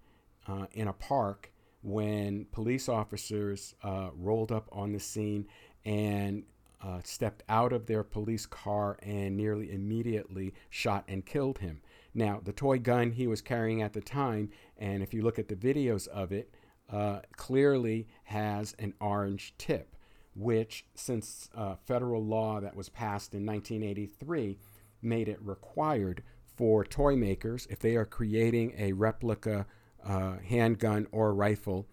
[0.47, 5.47] uh, in a park when police officers uh, rolled up on the scene
[5.85, 6.45] and
[6.83, 11.81] uh, stepped out of their police car and nearly immediately shot and killed him.
[12.15, 15.49] Now, the toy gun he was carrying at the time, and if you look at
[15.49, 16.53] the videos of it,
[16.91, 19.97] uh, clearly has an orange tip,
[20.35, 24.59] which, since uh, federal law that was passed in 1983
[25.03, 26.23] made it required
[26.57, 29.67] for toy makers, if they are creating a replica
[30.05, 31.87] uh, handgun or rifle,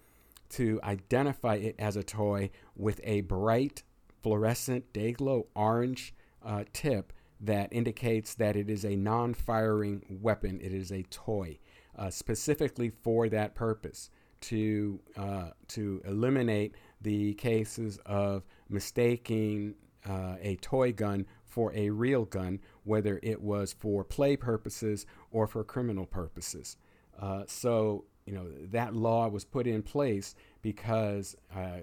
[0.50, 3.84] to identify it as a toy with a bright
[4.22, 6.14] fluorescent day glow orange
[6.46, 7.12] uh, tip
[7.42, 11.58] that indicates that it is a non firing weapon, it is a toy,
[11.98, 14.10] uh, specifically for that purpose
[14.42, 19.76] to, uh, to eliminate the cases of mistaking
[20.08, 25.46] uh, a toy gun for a real gun, whether it was for play purposes or
[25.48, 26.78] for criminal purposes.
[27.20, 31.82] Uh, so, you know, that law was put in place because, uh,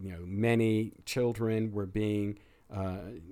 [0.00, 2.38] you know, many children were being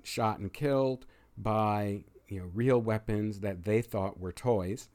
[0.03, 1.05] shot and killed
[1.35, 4.89] by you know real weapons that they thought were toys,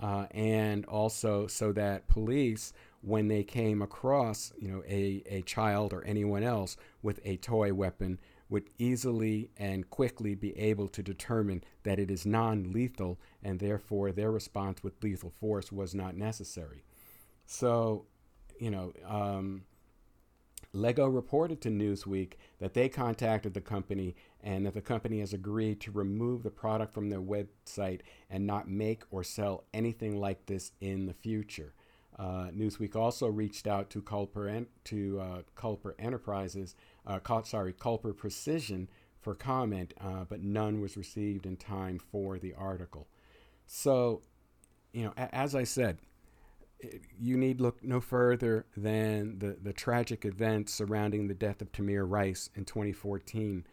[0.00, 2.72] uh, and also so that police,
[3.02, 7.72] when they came across you know a, a child or anyone else with a toy
[7.72, 8.18] weapon,
[8.52, 14.30] would easily and quickly be able to determine that it is non-lethal, and therefore their
[14.30, 16.84] response with lethal force was not necessary.
[17.46, 18.06] So,
[18.60, 18.92] you know.
[19.06, 19.64] Um,
[20.74, 25.80] Lego reported to Newsweek that they contacted the company and that the company has agreed
[25.82, 28.00] to remove the product from their website
[28.30, 31.74] and not make or sell anything like this in the future.
[32.18, 36.74] Uh, Newsweek also reached out to Culper, en- to, uh, Culper Enterprises,
[37.06, 38.88] uh, sorry, Culper Precision
[39.20, 43.06] for comment, uh, but none was received in time for the article.
[43.66, 44.22] So,
[44.92, 45.98] you know, a- as I said,
[47.18, 52.08] you need look no further than the, the tragic events surrounding the death of Tamir
[52.08, 53.64] Rice in 2014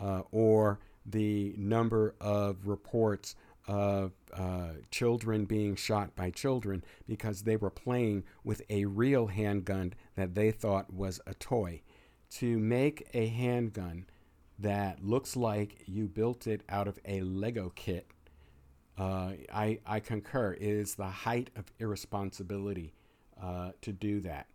[0.00, 7.56] uh, or the number of reports of uh, children being shot by children because they
[7.56, 11.80] were playing with a real handgun that they thought was a toy.
[12.30, 14.06] To make a handgun
[14.58, 18.06] that looks like you built it out of a Lego kit,
[18.98, 22.92] uh, I, I concur, it is the height of irresponsibility
[23.40, 24.46] uh, to do that.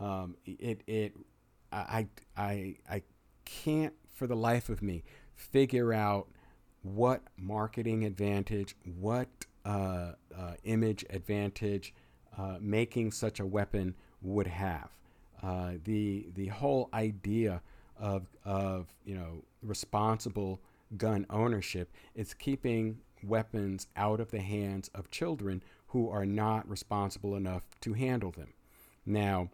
[0.00, 1.16] Um, it, it,
[1.72, 2.06] I,
[2.36, 3.02] I, I
[3.44, 5.04] can't for the life of me
[5.34, 6.28] figure out
[6.82, 9.28] what marketing advantage, what
[9.64, 11.94] uh, uh, image advantage
[12.38, 14.88] uh, making such a weapon would have.
[15.42, 17.62] Uh, the the whole idea
[17.98, 20.60] of of you know responsible
[20.96, 27.34] gun ownership is keeping weapons out of the hands of children who are not responsible
[27.34, 28.52] enough to handle them.
[29.04, 29.50] Now,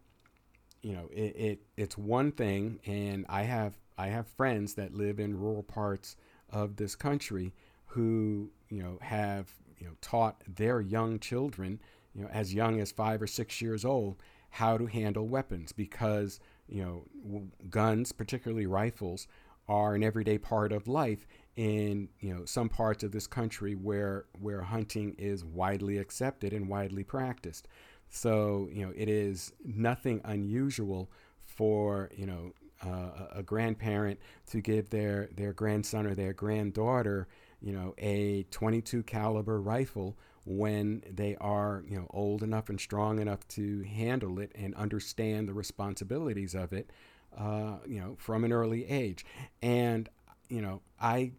[0.82, 5.20] you know, it, it it's one thing, and I have I have friends that live
[5.20, 6.16] in rural parts
[6.50, 7.52] of this country
[7.86, 11.78] who, you know, have, you know, taught their young children,
[12.14, 14.16] you know, as young as five or six years old,
[14.52, 16.38] how to handle weapons because,
[16.68, 19.26] you know, guns, particularly rifles,
[19.66, 21.26] are an everyday part of life
[21.56, 26.68] in you know some parts of this country where where hunting is widely accepted and
[26.68, 27.68] widely practiced.
[28.10, 31.10] So you know it is nothing unusual
[31.44, 32.52] for you know
[32.84, 34.18] uh, a grandparent
[34.50, 37.28] to give their their grandson or their granddaughter,
[37.60, 43.20] you know, a 22 caliber rifle when they are, you know, old enough and strong
[43.20, 46.90] enough to handle it and understand the responsibilities of it,
[47.36, 49.24] uh, you know, from an early age.
[49.62, 50.08] And
[50.48, 51.32] you know, I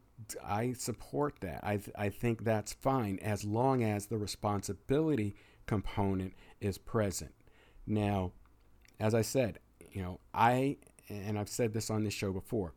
[0.43, 1.64] I support that.
[1.64, 5.36] I I think that's fine as long as the responsibility
[5.66, 7.34] component is present.
[7.86, 8.32] Now,
[8.99, 9.60] as I said,
[9.91, 10.78] you know, I
[11.10, 12.74] and I've said this on this show before,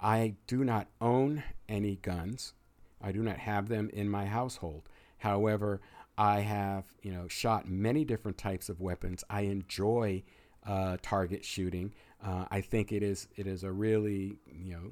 [0.00, 2.54] I do not own any guns.
[3.02, 4.88] I do not have them in my household.
[5.20, 5.80] However,
[6.18, 9.22] I have, you know, shot many different types of weapons.
[9.30, 10.22] I enjoy
[10.66, 11.94] uh, target shooting.
[12.22, 14.90] Uh, I think it is it is a really, you know,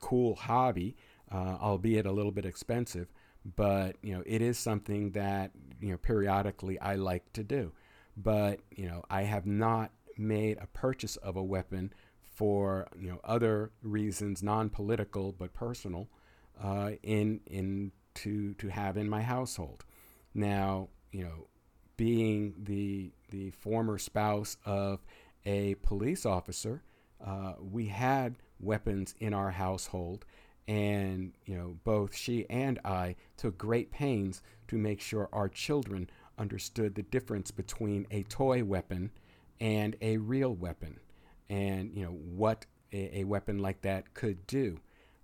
[0.00, 0.96] cool hobby,
[1.32, 3.08] uh, albeit a little bit expensive.
[3.56, 7.72] But you know, it is something that you know periodically I like to do.
[8.16, 11.92] But you know, I have not made a purchase of a weapon
[12.22, 16.08] for you know other reasons, non-political but personal,
[16.62, 19.84] uh, in in to to have in my household.
[20.34, 21.48] Now you know
[21.96, 25.00] being the the former spouse of
[25.44, 26.82] a police officer,
[27.24, 30.24] uh, we had weapons in our household,
[30.68, 36.10] and you know both she and I took great pains to make sure our children
[36.38, 39.10] understood the difference between a toy weapon
[39.60, 41.00] and a real weapon,
[41.48, 44.80] and you know what a, a weapon like that could do.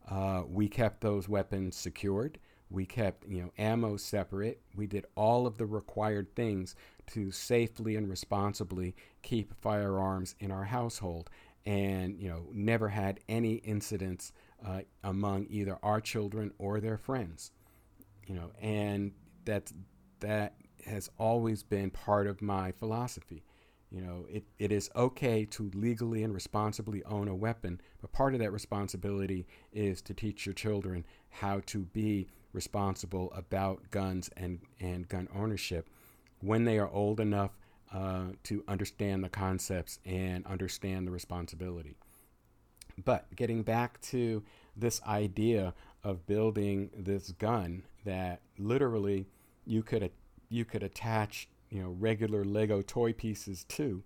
[0.09, 2.39] Uh, we kept those weapons secured.
[2.73, 4.61] We kept, you know, ammo separate.
[4.75, 6.75] We did all of the required things
[7.09, 11.29] to safely and responsibly keep firearms in our household,
[11.67, 14.33] and you know, never had any incidents
[14.67, 17.53] uh, among either our children or their friends.
[18.27, 19.13] You know, and
[19.45, 19.71] that
[20.21, 20.55] that
[20.87, 23.45] has always been part of my philosophy.
[23.91, 28.33] You know, it, it is okay to legally and responsibly own a weapon, but part
[28.33, 34.61] of that responsibility is to teach your children how to be responsible about guns and,
[34.81, 35.89] and gun ownership
[36.41, 37.53] when they are old enough
[37.93, 41.97] uh, to understand the concepts and understand the responsibility.
[43.03, 44.43] But getting back to
[44.77, 45.75] this idea
[46.05, 49.27] of building this gun that literally
[49.65, 50.11] you could
[50.49, 54.03] you could attach you know regular Lego toy pieces to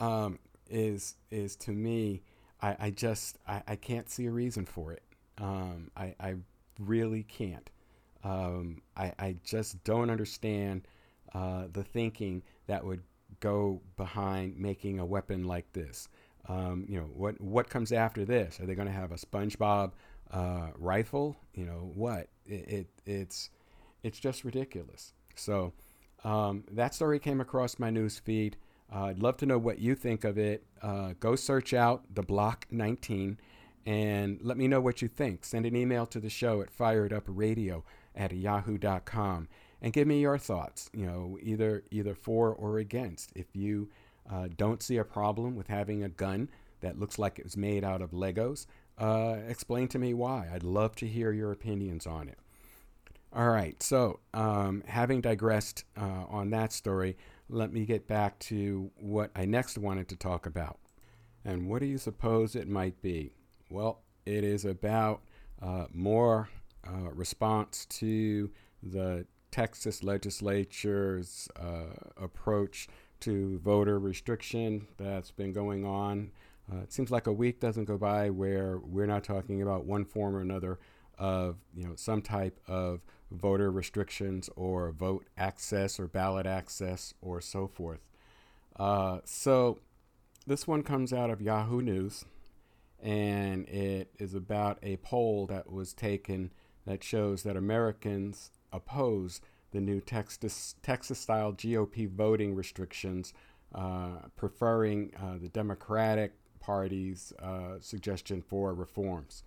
[0.00, 0.38] um,
[0.70, 2.22] is is to me
[2.62, 5.02] I, I just I, I can't see a reason for it.
[5.38, 6.34] Um, I, I
[6.78, 7.70] really can't.
[8.24, 10.86] Um, I, I just don't understand
[11.34, 13.02] uh, the thinking that would
[13.40, 16.08] go behind making a weapon like this.
[16.48, 18.60] Um, you know what what comes after this?
[18.60, 19.92] Are they going to have a SpongeBob
[20.30, 21.36] uh, rifle?
[21.54, 22.28] You know what?
[22.46, 23.50] It, it, it's
[24.02, 25.12] it's just ridiculous.
[25.36, 25.72] So
[26.24, 28.56] um, that story came across my news feed.
[28.94, 30.64] Uh, I'd love to know what you think of it.
[30.82, 33.38] Uh, go search out the Block 19
[33.86, 35.44] and let me know what you think.
[35.44, 37.82] Send an email to the show at firedupradio
[38.14, 39.48] at yahoo.com
[39.80, 40.90] and give me your thoughts.
[40.92, 43.32] You know, either either for or against.
[43.34, 43.90] If you
[44.30, 46.48] uh, don't see a problem with having a gun
[46.80, 48.66] that looks like it was made out of Legos,
[48.98, 50.48] uh, explain to me why.
[50.52, 52.38] I'd love to hear your opinions on it.
[53.34, 57.16] All right, so um, having digressed uh, on that story,
[57.48, 60.78] let me get back to what I next wanted to talk about.
[61.42, 63.32] And what do you suppose it might be?
[63.72, 65.22] Well, it is about
[65.62, 66.50] uh, more
[66.86, 68.50] uh, response to
[68.82, 72.88] the Texas legislature's uh, approach
[73.20, 76.32] to voter restriction that's been going on.
[76.70, 80.04] Uh, it seems like a week doesn't go by where we're not talking about one
[80.04, 80.78] form or another
[81.18, 83.00] of you know some type of
[83.30, 88.00] voter restrictions or vote access or ballot access or so forth.
[88.76, 89.78] Uh, so
[90.46, 92.26] this one comes out of Yahoo News,
[93.02, 96.52] and it is about a poll that was taken
[96.86, 99.40] that shows that Americans oppose
[99.72, 103.32] the new Texas Texas style GOP voting restrictions,
[103.74, 109.42] uh, preferring uh, the Democratic Party's uh, suggestion for reforms.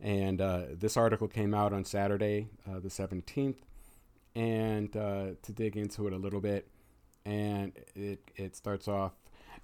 [0.00, 3.56] And uh, this article came out on Saturday, uh, the 17th.
[4.34, 6.68] And uh, to dig into it a little bit,
[7.24, 9.14] and it, it starts off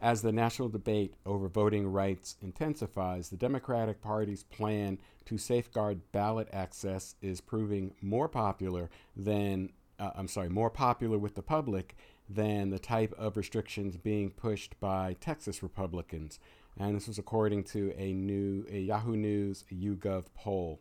[0.02, 6.48] as the national debate over voting rights intensifies, the Democratic Party's plan to safeguard ballot
[6.52, 11.96] access is proving more popular than, uh, I'm sorry, more popular with the public
[12.28, 16.38] than the type of restrictions being pushed by Texas Republicans
[16.78, 20.80] and this was according to a new a Yahoo News YouGov poll.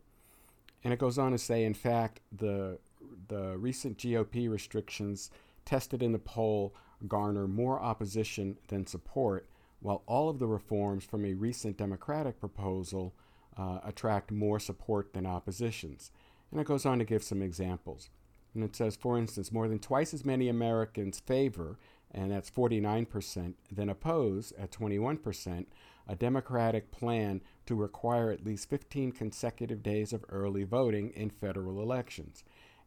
[0.84, 2.80] And it goes on to say, in fact, the
[3.28, 5.30] the recent GOP restrictions
[5.66, 6.74] tested in the poll
[7.08, 9.48] garner more opposition than support,
[9.80, 13.14] while all of the reforms from a recent Democratic proposal
[13.58, 16.12] uh, attract more support than oppositions.
[16.52, 18.10] And it goes on to give some examples.
[18.54, 21.78] And it says, for instance, more than twice as many Americans favor
[22.14, 25.66] and that's 49%, than oppose at 21%,
[26.08, 31.82] a Democratic plan to require at least 15 consecutive days of early voting in federal
[31.82, 32.44] elections.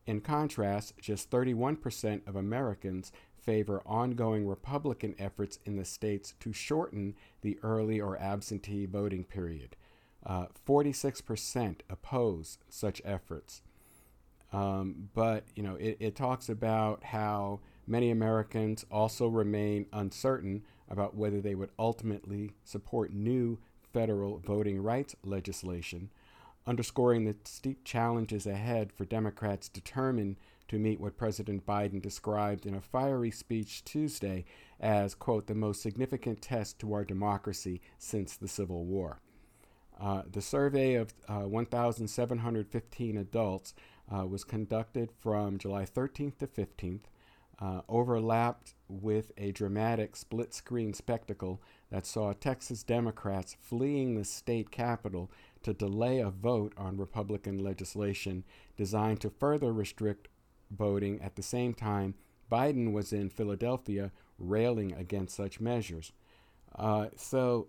[0.07, 3.13] In contrast, just 31% of Americans
[3.45, 9.77] favor ongoing Republican efforts in the states to shorten the early or absentee voting period.
[10.25, 13.63] Uh, 46% oppose such efforts.
[14.53, 21.15] Um, but, you know, it, it talks about how Many Americans also remain uncertain about
[21.15, 23.59] whether they would ultimately support new
[23.93, 26.11] federal voting rights legislation,
[26.67, 30.37] underscoring the steep challenges ahead for Democrats determined
[30.69, 34.45] to meet what President Biden described in a fiery speech Tuesday
[34.81, 39.21] as, quote, the most significant test to our democracy since the Civil War.
[40.01, 43.75] Uh, the survey of uh, 1,715 adults
[44.15, 47.03] uh, was conducted from July 13th to 15th
[47.61, 51.61] uh, overlapped with a dramatic split screen spectacle
[51.91, 55.31] that saw Texas Democrats fleeing the state capitol
[55.63, 58.45] to delay a vote on Republican legislation
[58.77, 60.29] designed to further restrict
[60.71, 62.15] voting at the same time
[62.51, 66.13] Biden was in Philadelphia railing against such measures.
[66.75, 67.69] Uh, so,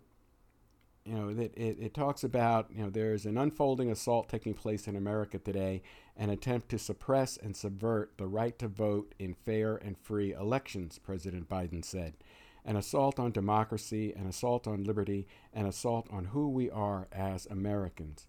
[1.05, 4.87] you know, it, it, it, talks about, you know, there's an unfolding assault taking place
[4.87, 5.81] in America today,
[6.17, 10.99] an attempt to suppress and subvert the right to vote in fair and free elections,
[10.99, 12.15] President Biden said.
[12.63, 17.45] An assault on democracy, an assault on liberty, an assault on who we are as
[17.45, 18.27] Americans.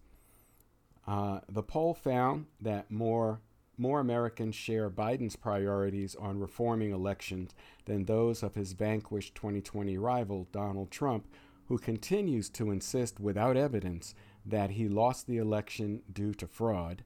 [1.07, 3.41] Uh, the poll found that more
[3.79, 7.55] more Americans share Biden's priorities on reforming elections
[7.85, 11.27] than those of his vanquished 2020 rival, Donald Trump,
[11.69, 14.15] who continues to insist without evidence
[14.45, 17.05] that he lost the election due to fraud,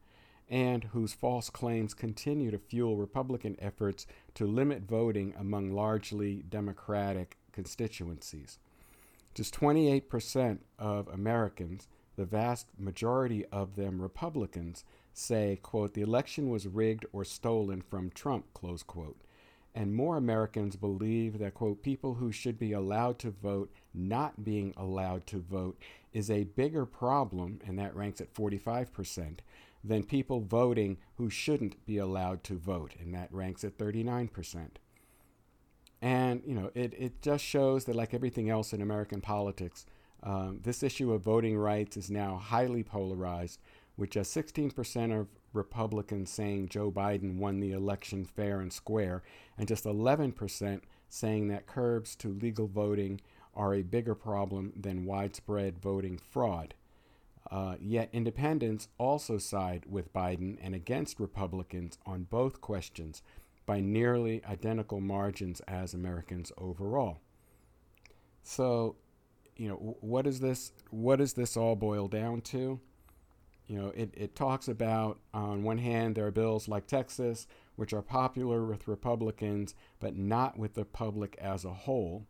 [0.48, 7.38] and whose false claims continue to fuel Republican efforts to limit voting among largely Democratic
[7.52, 8.58] constituencies.
[9.34, 16.66] Just 28% of Americans, the vast majority of them Republicans, say, quote, the election was
[16.66, 19.20] rigged or stolen from Trump, close quote.
[19.74, 24.74] And more Americans believe that, quote, people who should be allowed to vote not being
[24.76, 25.78] allowed to vote
[26.12, 29.38] is a bigger problem, and that ranks at 45%,
[29.84, 34.68] than people voting who shouldn't be allowed to vote, and that ranks at 39%.
[36.02, 39.86] And, you know, it, it just shows that, like everything else in American politics,
[40.22, 43.60] um, this issue of voting rights is now highly polarized,
[44.00, 49.22] with just 16% of Republicans saying Joe Biden won the election fair and square,
[49.58, 50.80] and just 11%
[51.10, 53.20] saying that curbs to legal voting
[53.54, 56.74] are a bigger problem than widespread voting fraud.
[57.50, 63.22] Uh, yet independents also side with Biden and against Republicans on both questions
[63.66, 67.20] by nearly identical margins as Americans overall.
[68.42, 68.96] So,
[69.56, 70.72] you know, what is this?
[70.90, 72.80] What does this all boil down to?
[73.70, 77.46] You know, it, it talks about, on one hand, there are bills like Texas,
[77.76, 82.26] which are popular with Republicans, but not with the public as a whole.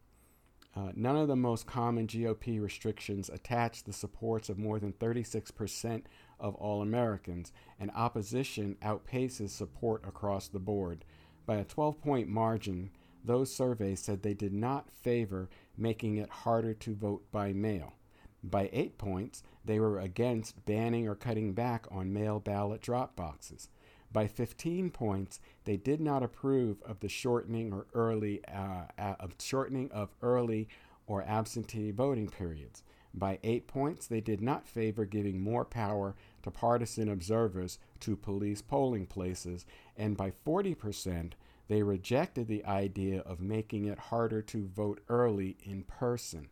[0.76, 6.02] Uh, none of the most common GOP restrictions attach the supports of more than 36%
[6.38, 11.06] of all Americans, and opposition outpaces support across the board.
[11.46, 12.90] By a 12 point margin,
[13.24, 17.94] those surveys said they did not favor making it harder to vote by mail.
[18.42, 23.68] By eight points, they were against banning or cutting back on mail ballot drop boxes.
[24.12, 29.90] By 15 points, they did not approve of the shortening or early uh, of shortening
[29.92, 30.68] of early
[31.06, 32.82] or absentee voting periods.
[33.12, 38.62] By eight points, they did not favor giving more power to partisan observers to police
[38.62, 39.66] polling places,
[39.96, 41.32] and by 40%,
[41.68, 46.48] they rejected the idea of making it harder to vote early in person.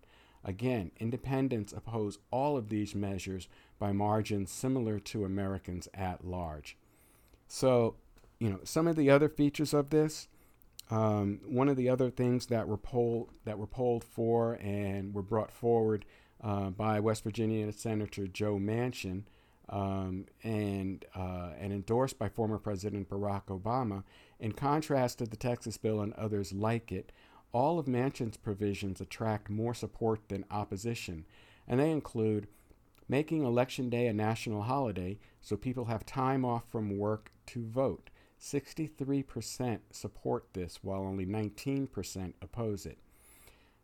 [0.49, 6.75] Again, independents oppose all of these measures by margins similar to Americans at large.
[7.47, 7.97] So,
[8.39, 10.27] you know, some of the other features of this,
[10.91, 15.21] um, one of the other things that were polled that were polled for and were
[15.21, 16.07] brought forward
[16.43, 19.25] uh, by West Virginia Senator Joe Manchin
[19.69, 24.03] um, and uh, and endorsed by former President Barack Obama,
[24.41, 27.13] in contrast to the Texas bill and others like it,
[27.53, 31.25] all of Manchin's provisions attract more support than opposition,
[31.67, 32.49] and they include
[33.09, 38.11] making Election Day a national holiday so people have time off from work to vote.
[38.41, 42.99] 63% support this, while only 19% oppose it.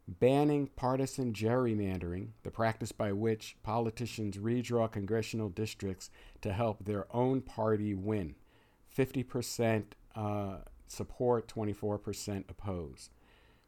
[0.07, 6.11] Banning partisan gerrymandering, the practice by which politicians redraw congressional districts
[6.43, 8.35] to help their own party win.
[8.97, 9.85] 50%
[10.15, 10.57] uh,
[10.87, 13.09] support, 24% oppose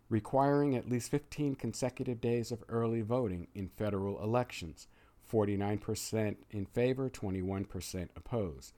[0.09, 4.86] requiring at least 15 consecutive days of early voting in federal elections,
[5.30, 8.72] 49% in favor, 21% oppose,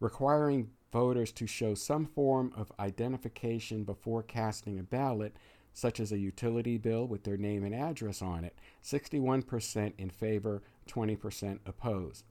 [0.00, 5.36] requiring voters to show some form of identification before casting a ballot,
[5.72, 10.62] such as a utility bill with their name and address on it, 61% in favor,
[10.88, 12.24] 20% oppose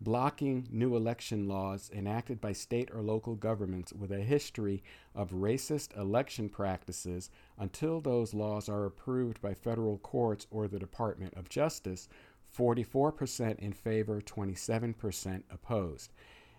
[0.00, 4.82] blocking new election laws enacted by state or local governments with a history
[5.14, 11.34] of racist election practices until those laws are approved by federal courts or the Department
[11.34, 12.08] of Justice,
[12.56, 16.12] 44% in favor, 27% opposed,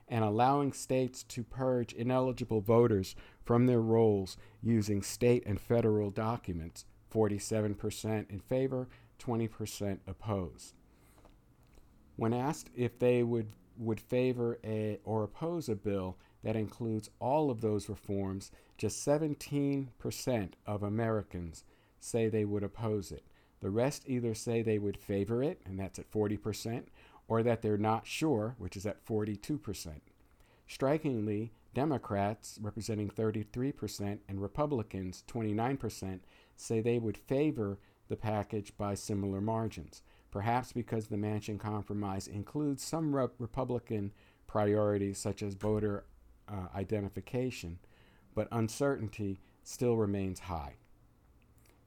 [0.07, 6.85] and allowing states to purge ineligible voters from their rolls using state and federal documents,
[7.11, 8.87] 47% in favor,
[9.19, 10.75] 20% opposed.
[12.15, 17.49] When asked if they would, would favor a, or oppose a bill that includes all
[17.49, 21.63] of those reforms, just 17% of Americans
[21.99, 23.23] say they would oppose it.
[23.61, 26.85] The rest either say they would favor it, and that's at 40%,
[27.27, 30.01] or that they're not sure, which is at 42%.
[30.67, 36.19] Strikingly, Democrats, representing 33%, and Republicans, 29%,
[36.55, 37.77] say they would favor
[38.09, 40.01] the package by similar margins,
[40.31, 44.13] perhaps because the Manchin Compromise includes some re- Republican
[44.47, 46.05] priorities such as voter
[46.47, 47.79] uh, identification,
[48.33, 50.75] but uncertainty still remains high.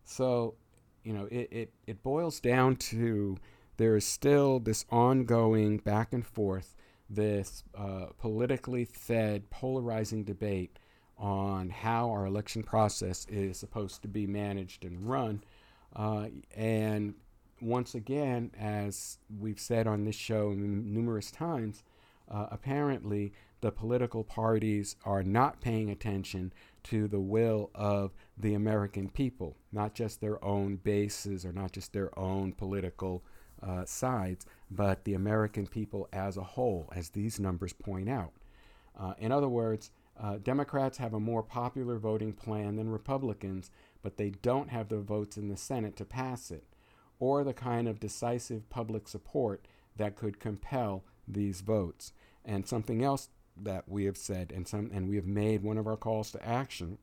[0.05, 0.55] So,
[1.03, 3.39] you know, it, it, it boils down to
[3.77, 6.77] there is still this ongoing back and forth,
[7.11, 10.79] this uh, politically fed, polarizing debate
[11.19, 15.43] on how our election process is supposed to be managed and run.
[15.95, 16.27] Uh,
[16.57, 17.15] and
[17.65, 21.83] once again, as we've said on this show numerous times,
[22.31, 26.53] uh, apparently the political parties are not paying attention
[26.83, 31.95] to the will of the American people, not just their own bases or not just
[31.95, 33.25] their own political
[33.63, 38.33] uh, sides, but the American people as a whole, as these numbers point out.
[38.99, 39.91] Uh, in other words,
[40.21, 43.71] uh, Democrats have a more popular voting plan than Republicans,
[44.03, 46.65] but they don't have the votes in the Senate to pass it,
[47.19, 52.13] or the kind of decisive public support that could compel these votes.
[52.45, 55.87] And something else that we have said and some and we have made one of
[55.87, 56.99] our calls to action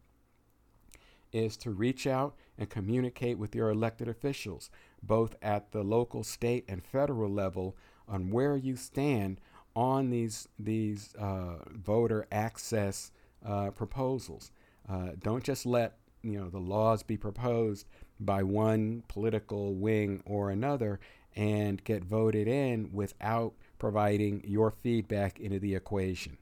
[1.31, 4.69] is to reach out and communicate with your elected officials,
[5.01, 9.39] both at the local, state, and federal level, on where you stand
[9.75, 13.11] on these these uh, voter access
[13.45, 14.51] uh, proposals.
[14.89, 17.87] Uh, don't just let you know the laws be proposed
[18.21, 20.99] by one political wing or another
[21.35, 26.37] and get voted in without providing your feedback into the equation.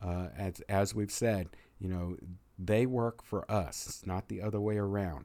[0.00, 2.16] Uh, as, as we've said, you know,
[2.58, 5.24] they work for us, not the other way around.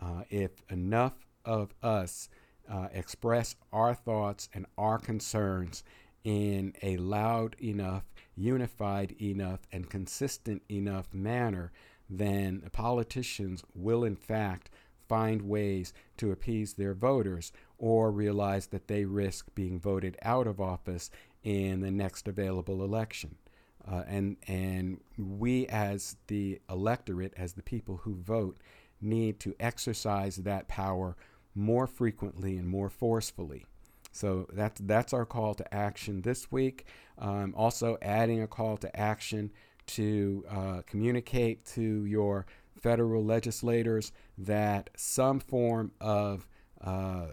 [0.00, 2.28] Uh, if enough of us
[2.70, 5.84] uh, express our thoughts and our concerns
[6.24, 8.04] in a loud enough,
[8.36, 11.72] unified enough, and consistent enough manner,
[12.08, 14.70] then politicians will, in fact,
[15.12, 20.58] find ways to appease their voters or realize that they risk being voted out of
[20.58, 21.10] office
[21.42, 23.36] in the next available election.
[23.86, 28.56] Uh, and and we as the electorate, as the people who vote,
[29.02, 31.14] need to exercise that power
[31.54, 33.66] more frequently and more forcefully.
[34.12, 36.86] So that's that's our call to action this week.
[37.18, 39.50] Um, also, adding a call to action
[39.88, 42.46] to uh, communicate to your
[42.82, 46.46] federal legislators that some form of
[46.82, 47.26] uh,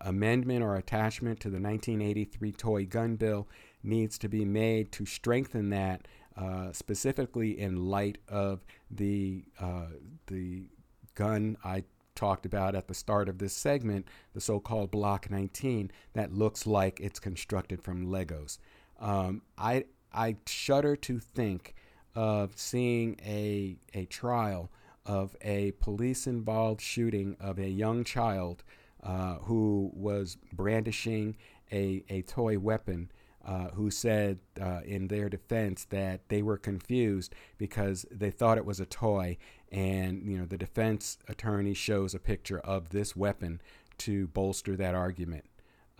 [0.00, 3.46] amendment or attachment to the 1983 toy gun bill
[3.82, 9.86] needs to be made to strengthen that, uh, specifically in light of the uh,
[10.26, 10.68] the
[11.14, 11.84] gun I
[12.14, 16.98] talked about at the start of this segment, the so-called Block 19, that looks like
[16.98, 18.58] it's constructed from Legos.
[18.98, 21.74] Um, I I shudder to think
[22.14, 24.70] of seeing a a trial
[25.06, 28.62] of a police-involved shooting of a young child
[29.02, 31.36] uh, who was brandishing
[31.72, 33.10] a, a toy weapon
[33.46, 38.66] uh, who said uh, in their defense that they were confused because they thought it
[38.66, 39.36] was a toy.
[39.70, 43.60] And, you know, the defense attorney shows a picture of this weapon
[43.98, 45.44] to bolster that argument.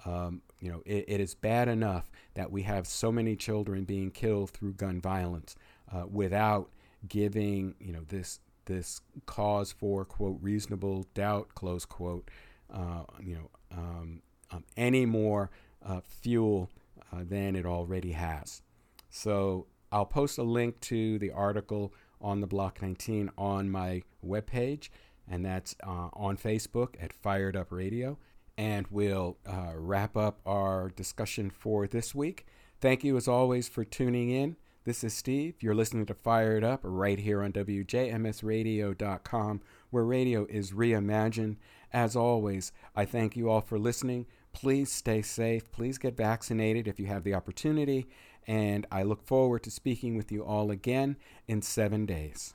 [0.05, 4.11] Um, you know, it, it is bad enough that we have so many children being
[4.11, 5.55] killed through gun violence
[5.93, 6.71] uh, without
[7.09, 12.31] giving, you know, this this cause for quote reasonable doubt close quote,
[12.73, 15.51] uh, you know, um, um, any more
[15.85, 16.71] uh, fuel
[17.13, 18.63] uh, than it already has.
[19.11, 24.89] So I'll post a link to the article on the Block 19 on my webpage,
[25.29, 28.19] and that's uh, on Facebook at Fired Up Radio.
[28.59, 32.47] And we'll uh, wrap up our discussion for this week.
[32.81, 34.57] Thank you, as always, for tuning in.
[34.87, 35.57] This is Steve.
[35.59, 39.61] You're listening to Fired Up right here on WJMSradio.com,
[39.91, 41.57] where radio is reimagined.
[41.93, 44.27] As always, I thank you all for listening.
[44.53, 45.73] Please stay safe.
[45.73, 48.07] Please get vaccinated if you have the opportunity.
[48.47, 51.17] And I look forward to speaking with you all again
[51.49, 52.55] in seven days.